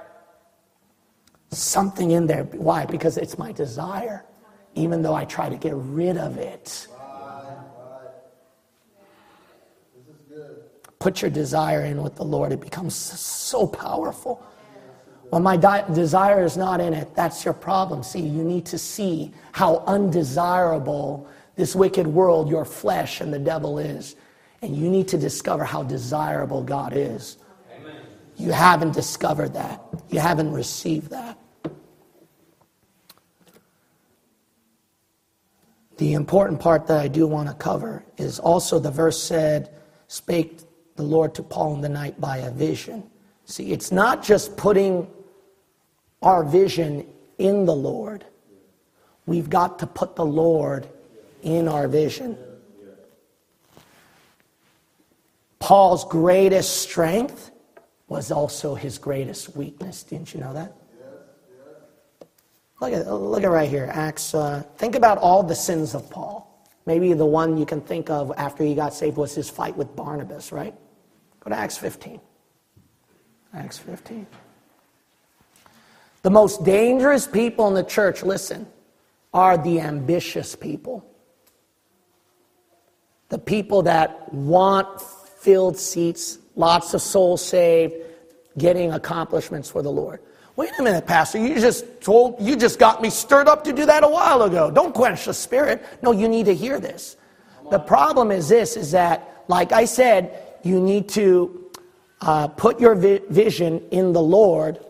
[1.51, 2.45] Something in there.
[2.45, 2.85] Why?
[2.85, 4.25] Because it's my desire,
[4.75, 6.87] even though I try to get rid of it.
[11.01, 14.43] Put your desire in with the Lord, it becomes so powerful.
[15.35, 18.05] When my di- desire is not in it, that's your problem.
[18.05, 21.27] See, you need to see how undesirable
[21.57, 24.15] this wicked world, your flesh, and the devil is.
[24.63, 27.39] And you need to discover how desirable God is.
[27.77, 27.97] Amen.
[28.37, 31.37] You haven't discovered that, you haven't received that.
[35.97, 39.75] The important part that I do want to cover is also the verse said,
[40.07, 40.61] Spake
[40.95, 43.11] the Lord to Paul in the night by a vision.
[43.47, 45.09] See, it's not just putting
[46.25, 47.07] our vision
[47.39, 48.25] in the Lord.
[49.27, 50.89] We've got to put the Lord
[51.43, 52.37] in our vision.
[55.59, 57.51] Paul's greatest strength
[58.09, 60.03] was also his greatest weakness.
[60.03, 60.75] Didn't you know that?
[62.81, 64.35] Look at, look at right here, Acts.
[64.35, 66.51] Uh, think about all the sins of Paul.
[66.87, 69.95] Maybe the one you can think of after he got saved was his fight with
[69.97, 70.75] Barnabas, right?
[71.41, 72.21] Go to Acts 15.
[73.55, 74.27] Acts 15.
[76.25, 78.67] The most dangerous people in the church, listen,
[79.35, 81.05] are the ambitious people.
[83.29, 87.93] The people that want filled seats, lots of souls saved,
[88.57, 90.21] getting accomplishments for the Lord.
[90.57, 91.37] Wait a minute, Pastor.
[91.37, 94.71] You just told, you just got me stirred up to do that a while ago.
[94.71, 95.85] Don't quench the spirit.
[96.03, 97.19] No, you need to hear this.
[97.71, 101.71] The problem is this, is that, like I said, you need to
[102.23, 104.81] uh, put your vi- vision in the Lord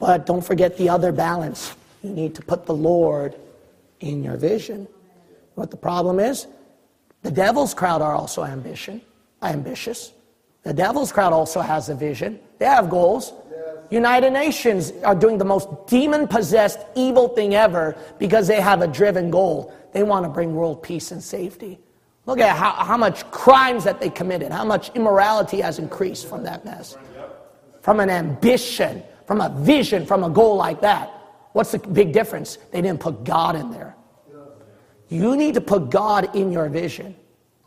[0.00, 1.76] but don't forget the other balance.
[2.02, 3.36] You need to put the Lord
[4.00, 4.88] in your vision.
[5.54, 6.46] What the problem is?
[7.22, 9.02] The devil's crowd are also ambition,
[9.42, 10.12] ambitious.
[10.62, 12.40] The devil's crowd also has a vision.
[12.58, 13.34] They have goals.
[13.90, 18.86] United Nations are doing the most demon possessed evil thing ever because they have a
[18.86, 19.74] driven goal.
[19.92, 21.78] They want to bring world peace and safety.
[22.24, 26.44] Look at how, how much crimes that they committed, how much immorality has increased from
[26.44, 26.96] that mess.
[27.82, 31.08] From an ambition from a vision, from a goal like that.
[31.52, 32.58] What's the big difference?
[32.72, 33.94] They didn't put God in there.
[35.08, 37.14] You need to put God in your vision.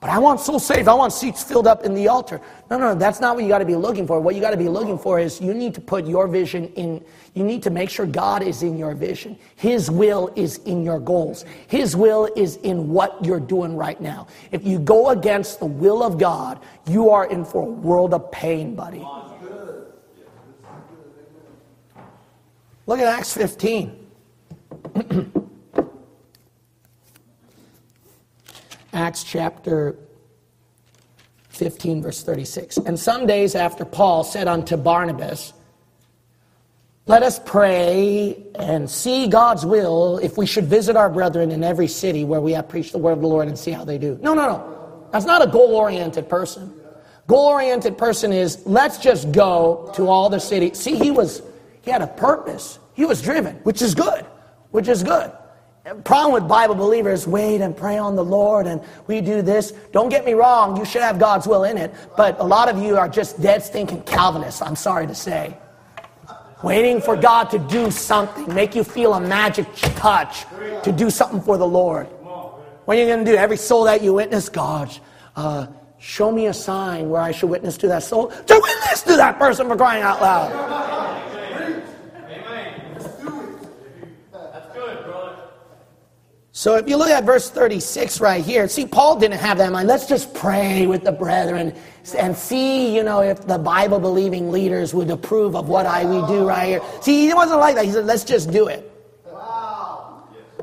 [0.02, 0.90] But I want soul saved.
[0.90, 2.42] I want seats filled up in the altar.
[2.70, 4.20] No, no, that's not what you got to be looking for.
[4.20, 7.02] What you got to be looking for is you need to put your vision in,
[7.34, 9.40] you need to make sure God is in your vision.
[9.56, 11.46] His will is in your goals.
[11.68, 14.28] His will is in what you're doing right now.
[14.52, 16.60] If you go against the will of God,
[16.90, 19.08] you are in for a world of pain, buddy.
[22.86, 24.08] Look at Acts 15.
[28.94, 29.96] Acts chapter
[31.50, 32.78] 15, verse 36.
[32.78, 35.54] And some days after Paul said unto Barnabas,
[37.06, 41.88] Let us pray and see God's will if we should visit our brethren in every
[41.88, 44.20] city where we have preached the word of the Lord and see how they do.
[44.22, 45.08] No, no, no.
[45.12, 46.74] That's not a goal oriented person.
[47.28, 50.78] Goal oriented person is let's just go to all the cities.
[50.78, 51.42] See, he was
[51.84, 52.80] he had a purpose.
[52.94, 54.26] He was driven, which is good,
[54.72, 55.32] which is good.
[56.06, 59.74] Problem with Bible believers, wait and pray on the Lord and we do this.
[59.92, 62.82] Don't get me wrong, you should have God's will in it, but a lot of
[62.82, 65.58] you are just dead stinking Calvinists, I'm sorry to say.
[66.64, 70.46] Waiting for God to do something, make you feel a magic touch
[70.84, 72.08] to do something for the Lord.
[72.86, 73.36] What are you going to do?
[73.36, 74.90] Every soul that you witness, God,
[75.36, 75.68] uh,
[76.00, 78.28] show me a sign where I should witness to that soul.
[78.28, 81.33] To witness to that person for crying out loud.
[86.56, 89.74] So if you look at verse 36 right here, see, Paul didn't have that in
[89.74, 89.88] mind.
[89.88, 91.74] Let's just pray with the brethren
[92.16, 96.26] and see, you know, if the Bible believing leaders would approve of what I we
[96.28, 96.82] do right here.
[97.02, 97.86] See, he wasn't like that.
[97.86, 98.88] He said, let's just do it.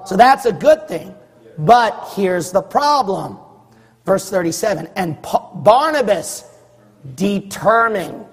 [0.06, 1.12] So that's a good thing.
[1.58, 3.38] But here's the problem.
[4.04, 6.44] Verse 37 And Pa- Barnabas
[7.16, 8.26] determined.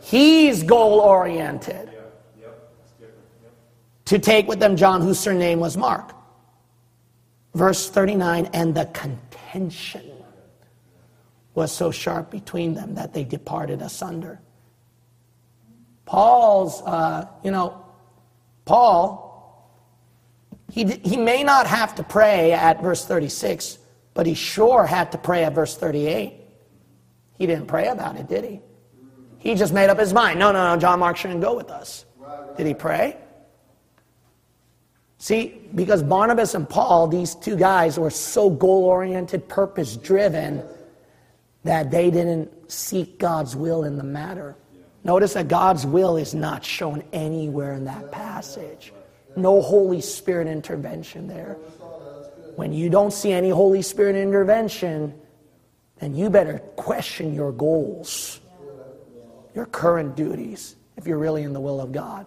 [0.00, 1.90] He's goal oriented.
[4.04, 6.15] To take with them John, whose surname was Mark.
[7.56, 10.12] Verse 39 And the contention
[11.54, 14.40] was so sharp between them that they departed asunder.
[16.04, 17.82] Paul's, uh, you know,
[18.66, 19.72] Paul,
[20.70, 23.78] he, he may not have to pray at verse 36,
[24.12, 26.34] but he sure had to pray at verse 38.
[27.38, 28.60] He didn't pray about it, did he?
[29.38, 30.38] He just made up his mind.
[30.38, 32.04] No, no, no, John Mark shouldn't go with us.
[32.58, 33.16] Did he pray?
[35.18, 40.62] See, because Barnabas and Paul, these two guys, were so goal oriented, purpose driven,
[41.64, 44.56] that they didn't seek God's will in the matter.
[45.04, 48.92] Notice that God's will is not shown anywhere in that passage.
[49.36, 51.54] No Holy Spirit intervention there.
[52.56, 55.14] When you don't see any Holy Spirit intervention,
[55.98, 58.40] then you better question your goals,
[59.54, 62.26] your current duties, if you're really in the will of God.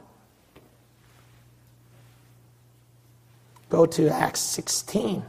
[3.70, 5.24] Go to Acts 16.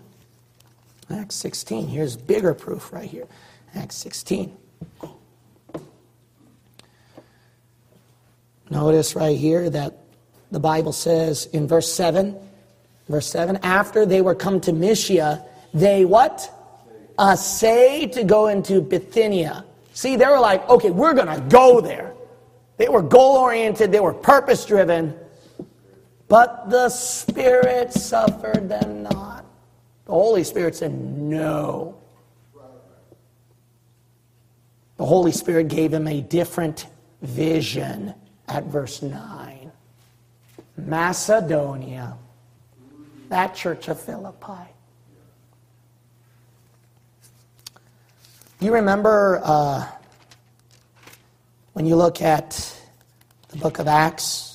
[1.10, 1.88] Acts 16.
[1.88, 3.26] Here's bigger proof right here.
[3.74, 4.56] Acts 16.
[8.70, 9.98] Notice right here that
[10.50, 12.36] the Bible says in verse 7,
[13.08, 16.50] verse 7, after they were come to Mysia, they what?
[17.18, 19.64] Essayed to go into Bithynia.
[19.92, 22.14] See, they were like, okay, we're going to go there.
[22.76, 25.14] They were goal oriented, they were purpose driven,
[26.30, 29.44] but the Spirit suffered them not.
[30.04, 31.98] The Holy Spirit said, no.
[34.96, 36.86] The Holy Spirit gave him a different
[37.20, 38.14] vision
[38.46, 39.72] at verse 9.
[40.76, 42.16] Macedonia,
[43.28, 44.70] that church of Philippi.
[48.60, 49.84] You remember uh,
[51.72, 52.78] when you look at
[53.48, 54.49] the book of Acts,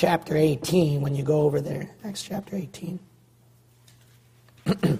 [0.00, 2.98] chapter 18, when you go over there, Acts chapter 18.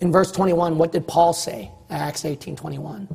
[0.00, 1.70] In verse 21, what did Paul say?
[1.88, 3.08] Acts 18 21.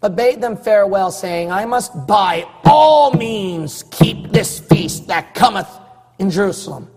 [0.00, 5.68] But bade them farewell, saying, I must by all means keep this feast that cometh
[6.18, 6.90] in Jerusalem.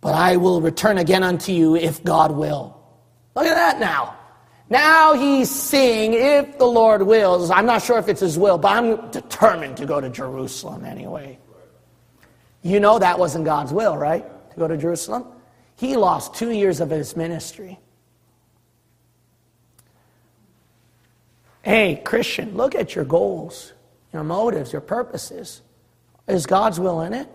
[0.00, 2.80] But I will return again unto you if God will.
[3.36, 4.16] Look at that now.
[4.70, 7.50] Now he's seeing if the Lord wills.
[7.50, 11.38] I'm not sure if it's his will, but I'm determined to go to Jerusalem anyway.
[12.62, 14.24] You know that wasn't God's will, right?
[14.52, 15.26] To go to Jerusalem?
[15.76, 17.80] He lost two years of his ministry.
[21.62, 23.72] Hey, Christian, look at your goals,
[24.12, 25.62] your motives, your purposes.
[26.28, 27.28] Is God's will in it?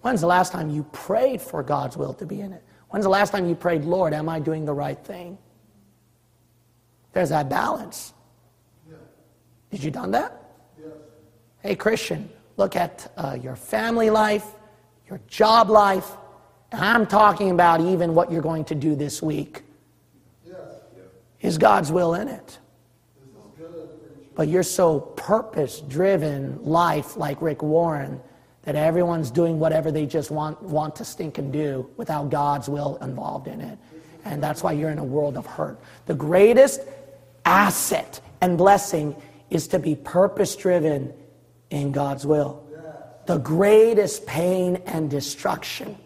[0.00, 2.62] When's the last time you prayed for God's will to be in it?
[2.88, 5.36] When's the last time you prayed, Lord, am I doing the right thing?
[7.12, 8.14] There's that balance.
[9.72, 10.50] Did you done that?
[10.78, 10.92] Yes.
[11.60, 14.46] Hey, Christian, look at uh, your family life,
[15.08, 16.10] your job life.
[16.72, 19.62] And I'm talking about even what you're going to do this week.
[20.46, 20.56] Yes.
[21.40, 22.46] Is God's will in it?
[22.46, 23.68] This is good,
[24.14, 24.30] preacher.
[24.34, 28.20] But you're so purpose driven life like Rick Warren
[28.64, 32.96] that everyone's doing whatever they just want, want to stink and do without God's will
[33.00, 33.78] involved in it.
[34.26, 35.80] And that's why you're in a world of hurt.
[36.04, 36.82] The greatest
[37.44, 39.16] asset and blessing
[39.50, 41.12] is to be purpose driven
[41.70, 42.64] in God's will.
[43.26, 45.96] The greatest pain and destruction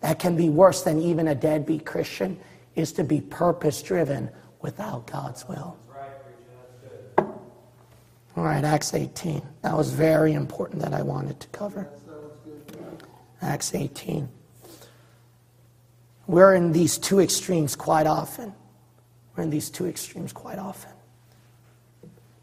[0.00, 2.38] that can be worse than even a deadbeat Christian
[2.74, 5.76] is to be purpose driven without God's will.
[8.36, 9.42] All right, Acts 18.
[9.62, 11.88] That was very important that I wanted to cover.
[13.40, 14.28] Acts 18.
[16.26, 18.54] We're in these two extremes quite often.
[19.36, 20.90] We're in these two extremes quite often.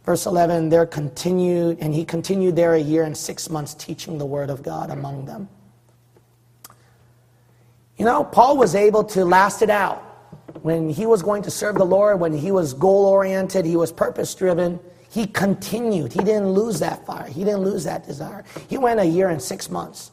[0.03, 4.25] Verse 11, there continued, and he continued there a year and six months teaching the
[4.25, 5.47] word of God among them.
[7.97, 10.07] You know, Paul was able to last it out.
[10.63, 13.91] When he was going to serve the Lord, when he was goal oriented, he was
[13.91, 14.79] purpose driven,
[15.09, 16.11] he continued.
[16.11, 18.43] He didn't lose that fire, he didn't lose that desire.
[18.69, 20.11] He went a year and six months.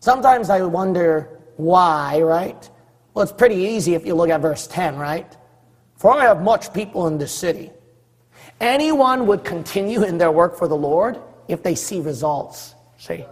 [0.00, 2.68] Sometimes I wonder why, right?
[3.12, 5.36] Well, it's pretty easy if you look at verse 10, right?
[5.98, 7.70] For I have much people in this city.
[8.60, 12.74] Anyone would continue in their work for the Lord if they see results.
[12.98, 13.24] See?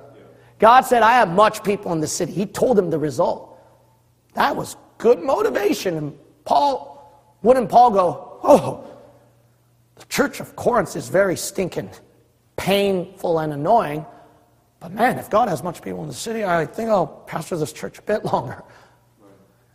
[0.58, 2.32] God said, I have much people in the city.
[2.32, 3.58] He told him the result.
[4.34, 5.96] That was good motivation.
[5.96, 8.84] And Paul, wouldn't Paul go, oh,
[9.94, 11.90] the church of Corinth is very stinking,
[12.56, 14.04] painful, and annoying.
[14.80, 17.72] But man, if God has much people in the city, I think I'll pastor this
[17.72, 18.62] church a bit longer.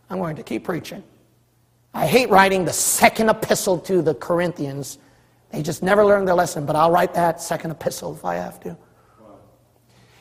[0.10, 1.04] I'm going to keep preaching.
[1.94, 4.98] I hate writing the second epistle to the Corinthians.
[5.52, 8.60] They just never learned their lesson, but I'll write that second epistle if I have
[8.62, 8.78] to.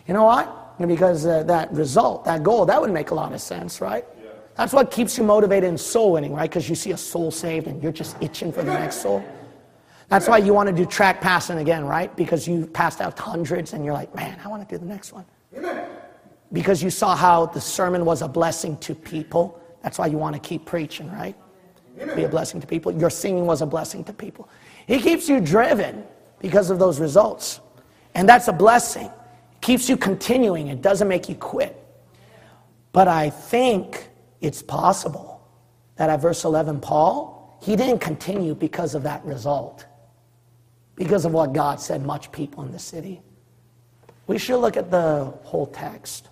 [0.09, 0.79] You know what?
[0.79, 4.05] Because uh, that result, that goal, that would make a lot of sense, right?
[4.57, 6.51] That's what keeps you motivated in soul winning, right?
[6.51, 9.25] Because you see a soul saved and you're just itching for the next soul.
[10.09, 12.15] That's why you want to do tract passing again, right?
[12.17, 15.13] Because you passed out hundreds and you're like, man, I want to do the next
[15.13, 15.25] one.
[15.57, 15.89] Amen.
[16.53, 19.61] Because you saw how the sermon was a blessing to people.
[19.83, 21.37] That's why you want to keep preaching, right?
[22.15, 22.93] Be a blessing to people.
[22.93, 24.49] Your singing was a blessing to people.
[24.87, 26.05] He keeps you driven
[26.41, 27.61] because of those results.
[28.15, 29.07] And that's a blessing.
[29.07, 31.77] It keeps you continuing, it doesn't make you quit.
[32.93, 34.09] But I think
[34.41, 35.47] it's possible
[35.97, 39.85] that at verse 11, Paul, he didn't continue because of that result,
[40.97, 43.21] because of what God said, much people in the city.
[44.27, 46.30] We should look at the whole text.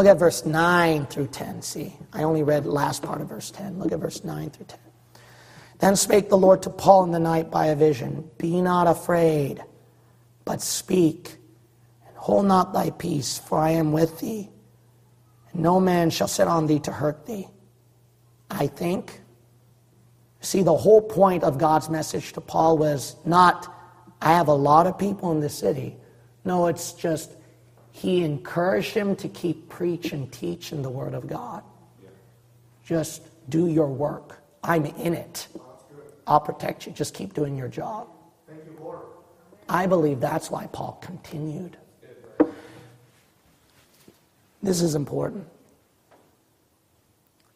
[0.00, 1.60] Look at verse 9 through 10.
[1.60, 3.78] See, I only read last part of verse 10.
[3.78, 4.78] Look at verse 9 through 10.
[5.78, 9.62] Then spake the Lord to Paul in the night by a vision Be not afraid,
[10.46, 11.36] but speak,
[12.08, 14.48] and hold not thy peace, for I am with thee,
[15.52, 17.46] and no man shall set on thee to hurt thee.
[18.50, 19.20] I think.
[20.40, 23.70] See, the whole point of God's message to Paul was not,
[24.22, 25.98] I have a lot of people in the city.
[26.46, 27.36] No, it's just,
[28.00, 31.62] he encouraged him to keep preach and teach in the Word of God.
[32.82, 33.20] Just
[33.50, 34.38] do your work.
[34.64, 35.48] I'm in it.
[36.26, 36.92] I'll protect you.
[36.92, 38.08] Just keep doing your job.
[38.48, 39.00] You.
[39.68, 41.76] I believe that's why Paul continued.
[44.62, 45.46] This is important.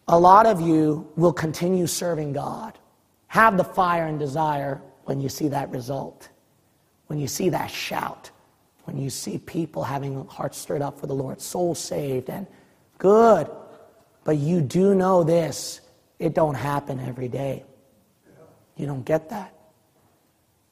[0.09, 2.79] A lot of you will continue serving God.
[3.29, 6.29] Have the fire and desire when you see that result,
[7.07, 8.31] when you see that shout,
[8.85, 12.47] when you see people having hearts stirred up for the Lord, souls saved, and
[12.99, 13.51] good.
[14.25, 15.81] But you do know this
[16.19, 17.65] it don't happen every day.
[18.77, 19.55] You don't get that.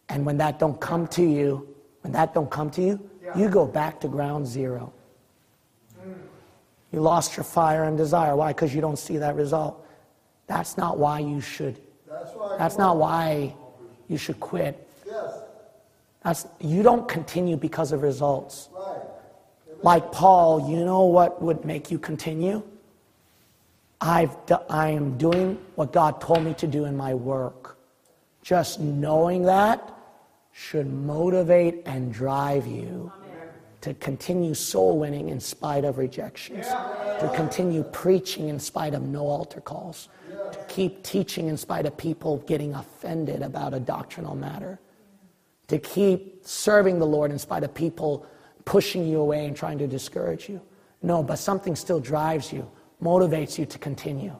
[0.08, 3.66] And when that don't come to you, when that don't come to you, you go
[3.66, 4.92] back to ground zero.
[6.92, 8.36] You lost your fire and desire.
[8.36, 8.52] Why?
[8.52, 9.86] Because you don't see that result.
[10.46, 11.80] That's not why you should.
[12.06, 12.58] That's right.
[12.58, 13.54] That's not why
[14.08, 14.86] you should quit.
[16.24, 18.68] That's, you don't continue because of results.
[19.82, 22.62] Like Paul, you know what would make you continue?
[24.00, 24.36] I've
[24.68, 27.78] I am doing what God told me to do in my work.
[28.42, 29.92] Just knowing that
[30.52, 33.12] should motivate and drive you
[33.80, 39.26] to continue soul winning in spite of rejections, to continue preaching in spite of no
[39.26, 40.08] altar calls,
[40.52, 44.78] to keep teaching in spite of people getting offended about a doctrinal matter,
[45.72, 48.26] to keep serving the Lord in spite of people
[48.66, 50.60] pushing you away and trying to discourage you.
[51.00, 52.70] No, but something still drives you,
[53.02, 54.36] motivates you to continue.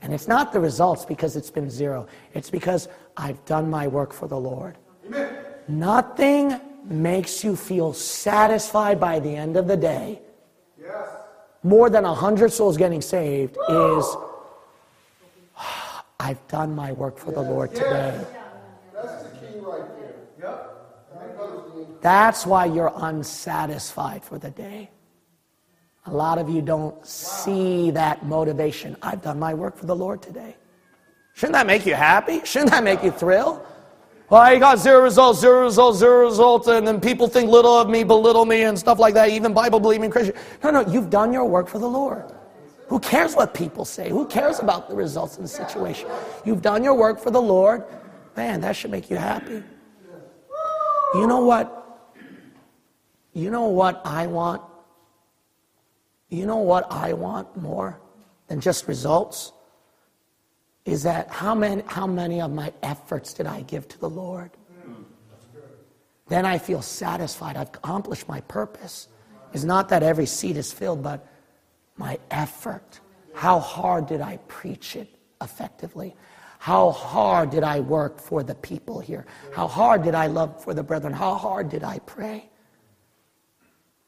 [0.00, 2.06] And it's not the results because it's been zero.
[2.34, 4.78] It's because I've done my work for the Lord.
[5.06, 5.34] Amen.
[5.66, 10.22] Nothing makes you feel satisfied by the end of the day
[10.80, 11.08] Yes.
[11.64, 14.16] more than 100 souls getting saved is
[16.20, 18.24] I've done my work for the Lord today.
[18.94, 20.14] That's the key right there.
[20.40, 20.72] Yep.
[21.14, 24.90] That goes the That's why you're unsatisfied for the day.
[26.04, 28.96] A lot of you don't see that motivation.
[29.02, 30.54] I've done my work for the Lord today.
[31.34, 32.42] Shouldn't that make you happy?
[32.44, 33.66] Shouldn't that make you thrill?
[34.30, 37.90] Well, I got zero results, zero results, zero results, and then people think little of
[37.90, 40.36] me, belittle me, and stuff like that, even Bible believing Christian.
[40.62, 42.32] No, no, you've done your work for the Lord.
[42.86, 44.10] Who cares what people say?
[44.10, 46.08] Who cares about the results of the situation?
[46.44, 47.82] You've done your work for the Lord.
[48.36, 49.64] Man, that should make you happy.
[51.12, 51.82] You know what?
[53.36, 54.62] You know what I want?
[56.30, 58.00] You know what I want more
[58.48, 59.52] than just results?
[60.86, 64.52] Is that how many, how many of my efforts did I give to the Lord?
[66.28, 67.58] Then I feel satisfied.
[67.58, 69.08] I've accomplished my purpose.
[69.52, 71.28] It's not that every seat is filled, but
[71.98, 73.00] my effort.
[73.34, 76.16] How hard did I preach it effectively?
[76.58, 79.26] How hard did I work for the people here?
[79.52, 81.12] How hard did I love for the brethren?
[81.12, 82.48] How hard did I pray?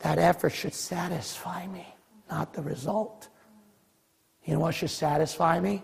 [0.01, 1.87] That effort should satisfy me,
[2.31, 3.29] not the result.
[4.45, 5.83] You know what should satisfy me?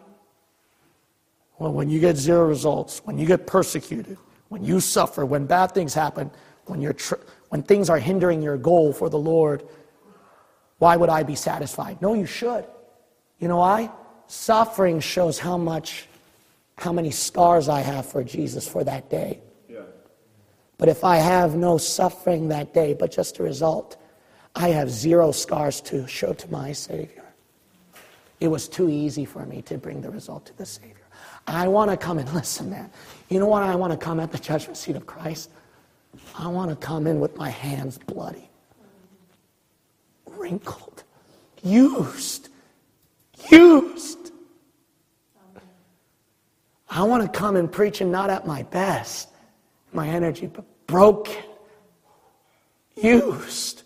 [1.59, 5.73] Well, when you get zero results, when you get persecuted, when you suffer, when bad
[5.73, 6.31] things happen,
[6.67, 7.15] when, you're tr-
[7.49, 9.65] when things are hindering your goal for the Lord,
[10.79, 12.01] why would I be satisfied?
[12.01, 12.65] No, you should.
[13.39, 13.91] You know why?
[14.27, 16.09] Suffering shows how much,
[16.79, 19.41] how many scars I have for Jesus for that day.
[19.69, 19.81] Yeah.
[20.79, 23.97] But if I have no suffering that day, but just a result,
[24.57, 27.25] I have zero scars to show to my Savior.
[28.41, 30.95] It was too easy for me to bring the result to the Savior.
[31.47, 32.91] I want to come and listen, man.
[33.29, 33.63] You know what?
[33.63, 35.51] I want to come at the judgment seat of Christ.
[36.37, 38.49] I want to come in with my hands bloody,
[40.27, 41.03] wrinkled,
[41.63, 42.49] used,
[43.51, 44.31] used.
[46.89, 49.29] I want to come and preach and not at my best,
[49.93, 51.43] my energy, but broken,
[52.95, 53.84] used,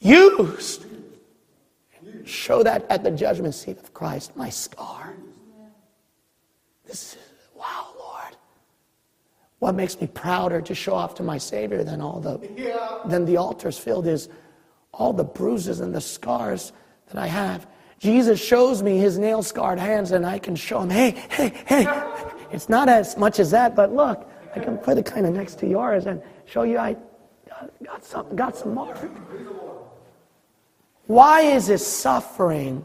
[0.00, 0.86] used.
[2.24, 5.14] Show that at the judgment seat of Christ, my scar.
[6.84, 7.18] This is,
[7.54, 8.36] wow, Lord.
[9.58, 12.98] What makes me prouder to show off to my Savior than all the Yeah.
[13.06, 14.28] than the altars filled is
[14.92, 16.72] all the bruises and the scars
[17.08, 17.66] that I have.
[17.98, 21.86] Jesus shows me his nail scarred hands, and I can show him, hey, hey, hey.
[22.50, 25.58] It's not as much as that, but look, I can put it kind of next
[25.60, 26.96] to yours and show you I
[27.48, 28.98] got, got some got some mark.
[31.06, 32.84] Why is it suffering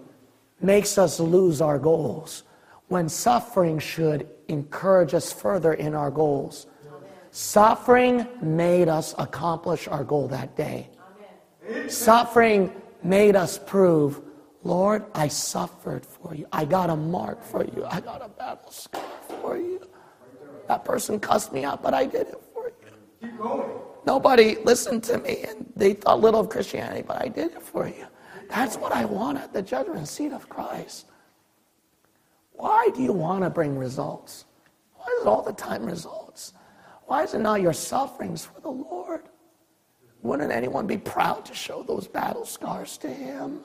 [0.59, 2.43] makes us lose our goals
[2.87, 6.67] when suffering should encourage us further in our goals?
[7.31, 10.89] Suffering made us accomplish our goal that day.
[11.87, 12.71] Suffering
[13.03, 14.21] made us prove,
[14.63, 16.45] Lord, I suffered for you.
[16.51, 17.85] I got a mark for you.
[17.89, 19.01] I got a battle scar
[19.41, 19.81] for you.
[20.67, 23.29] That person cussed me out, but I did it for you.
[23.29, 23.71] Keep going.
[24.05, 27.87] Nobody listened to me and they thought little of Christianity, but I did it for
[27.87, 28.05] you.
[28.49, 31.05] That's what I want at the judgment seat of Christ.
[32.51, 34.45] Why do you want to bring results?
[34.95, 36.53] Why is it all the time results?
[37.05, 39.23] Why is it not your sufferings for the Lord?
[40.21, 43.61] Wouldn't anyone be proud to show those battle scars to Him?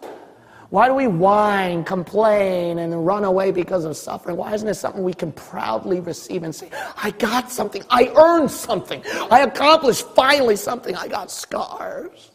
[0.70, 4.36] Why do we whine, complain, and run away because of suffering?
[4.36, 8.50] Why isn't it something we can proudly receive and say, I got something, I earned
[8.50, 12.32] something, I accomplished finally something, I got scars?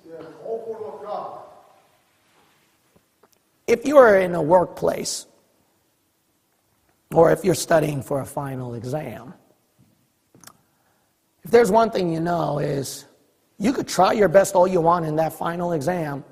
[3.68, 5.28] If you are in a workplace,
[7.14, 9.34] or if you're studying for a final exam,
[11.44, 13.06] if there's one thing you know is
[13.58, 16.24] you could try your best all you want in that final exam,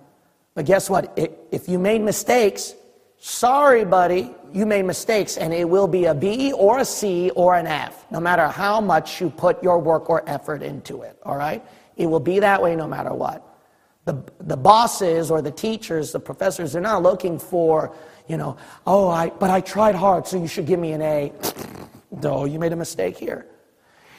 [0.53, 1.17] but guess what?
[1.51, 2.73] If you made mistakes,
[3.17, 7.55] sorry, buddy, you made mistakes, and it will be a B or a C or
[7.55, 11.37] an F, no matter how much you put your work or effort into it, all
[11.37, 11.63] right?
[11.97, 13.45] It will be that way no matter what.
[14.05, 17.93] The, the bosses or the teachers, the professors, they're not looking for,
[18.27, 21.33] you know, oh, I, but I tried hard, so you should give me an A.
[22.23, 23.45] No, you made a mistake here.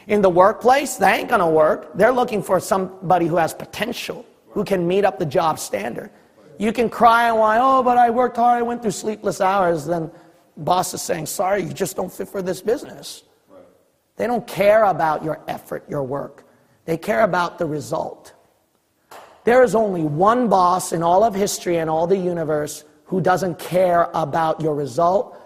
[0.06, 1.90] In the workplace, that ain't gonna work.
[1.96, 6.10] They're looking for somebody who has potential, who can meet up the job standard.
[6.58, 9.86] You can cry and whine, oh, but I worked hard, I went through sleepless hours.
[9.86, 10.10] Then
[10.56, 13.22] boss is saying, sorry, you just don't fit for this business.
[14.16, 16.44] They don't care about your effort, your work.
[16.84, 18.34] They care about the result.
[19.44, 23.58] There is only one boss in all of history and all the universe who doesn't
[23.58, 25.39] care about your result.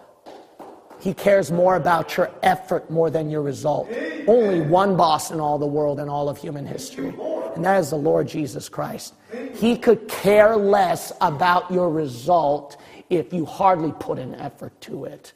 [1.04, 3.90] He cares more about your effort more than your result.
[4.26, 7.14] Only one boss in all the world and all of human history,
[7.54, 9.12] and that is the Lord Jesus Christ.
[9.52, 12.78] He could care less about your result
[13.10, 15.34] if you hardly put an effort to it.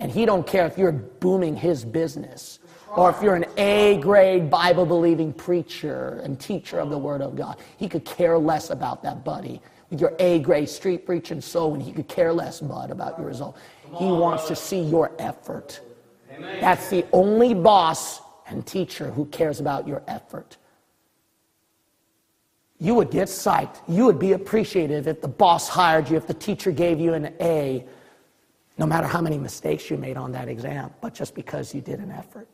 [0.00, 2.58] And he don't care if you're booming his business
[2.94, 7.36] or if you're an A grade Bible believing preacher and teacher of the Word of
[7.36, 7.56] God.
[7.78, 9.62] He could care less about that, buddy.
[9.88, 13.26] With your A grade street preaching soul, and he could care less, bud, about your
[13.26, 13.56] result.
[13.98, 15.80] He wants to see your effort.
[16.60, 20.56] That's the only boss and teacher who cares about your effort.
[22.78, 23.76] You would get psyched.
[23.88, 27.34] You would be appreciative if the boss hired you, if the teacher gave you an
[27.40, 27.84] A,
[28.78, 32.00] no matter how many mistakes you made on that exam, but just because you did
[32.00, 32.48] an effort.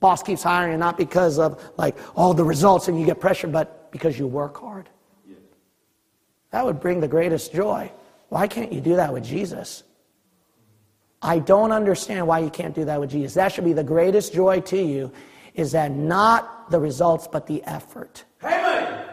[0.00, 3.46] Boss keeps hiring you not because of like all the results and you get pressure,
[3.46, 4.88] but because you work hard.
[6.50, 7.90] That would bring the greatest joy.
[8.32, 9.82] Why can't you do that with Jesus?
[11.20, 13.34] I don't understand why you can't do that with Jesus.
[13.34, 15.12] That should be the greatest joy to you,
[15.52, 18.24] is that not the results, but the effort.
[18.42, 19.04] Amen.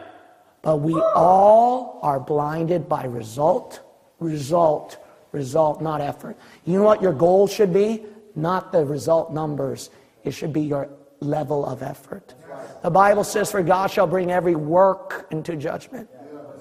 [0.62, 3.82] But we all are blinded by result,
[4.20, 4.96] result,
[5.34, 6.38] result, not effort.
[6.64, 8.06] You know what your goal should be?
[8.38, 9.90] Not the result numbers.
[10.24, 10.88] It should be your
[11.20, 12.36] level of effort.
[12.84, 16.10] The Bible says, For God shall bring every work into judgment.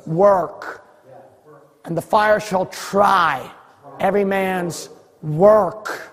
[0.06, 0.87] Work.
[1.88, 3.50] And the fire shall try
[3.98, 4.90] every man's
[5.22, 6.12] work.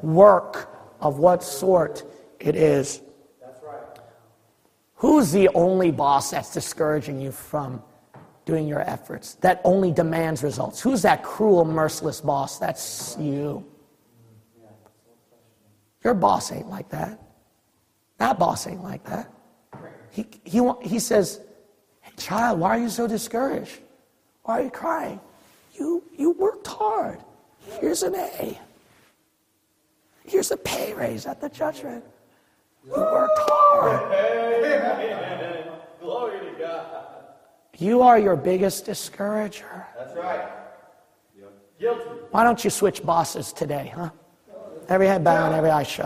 [0.00, 2.04] Work of what sort
[2.38, 3.02] it is.
[4.94, 7.82] Who's the only boss that's discouraging you from
[8.44, 10.80] doing your efforts, that only demands results?
[10.80, 12.60] Who's that cruel, merciless boss?
[12.60, 13.66] That's you.
[16.04, 17.20] Your boss ain't like that.
[18.18, 19.28] That boss ain't like that.
[20.10, 21.40] He, he, he says,
[22.00, 23.80] Hey, child, why are you so discouraged?
[24.46, 25.20] Why are you crying?
[25.74, 27.18] You, you worked hard.
[27.80, 28.56] Here's an A.
[30.24, 32.04] Here's a pay raise at the judgment.
[32.84, 34.00] You worked hard.
[36.00, 36.86] Glory to God.
[37.78, 39.84] You are your biggest discourager.
[39.98, 40.48] That's right.
[41.80, 42.04] Guilty.
[42.30, 44.10] Why don't you switch bosses today, huh?
[44.88, 46.04] Every head bowed, every eye shut.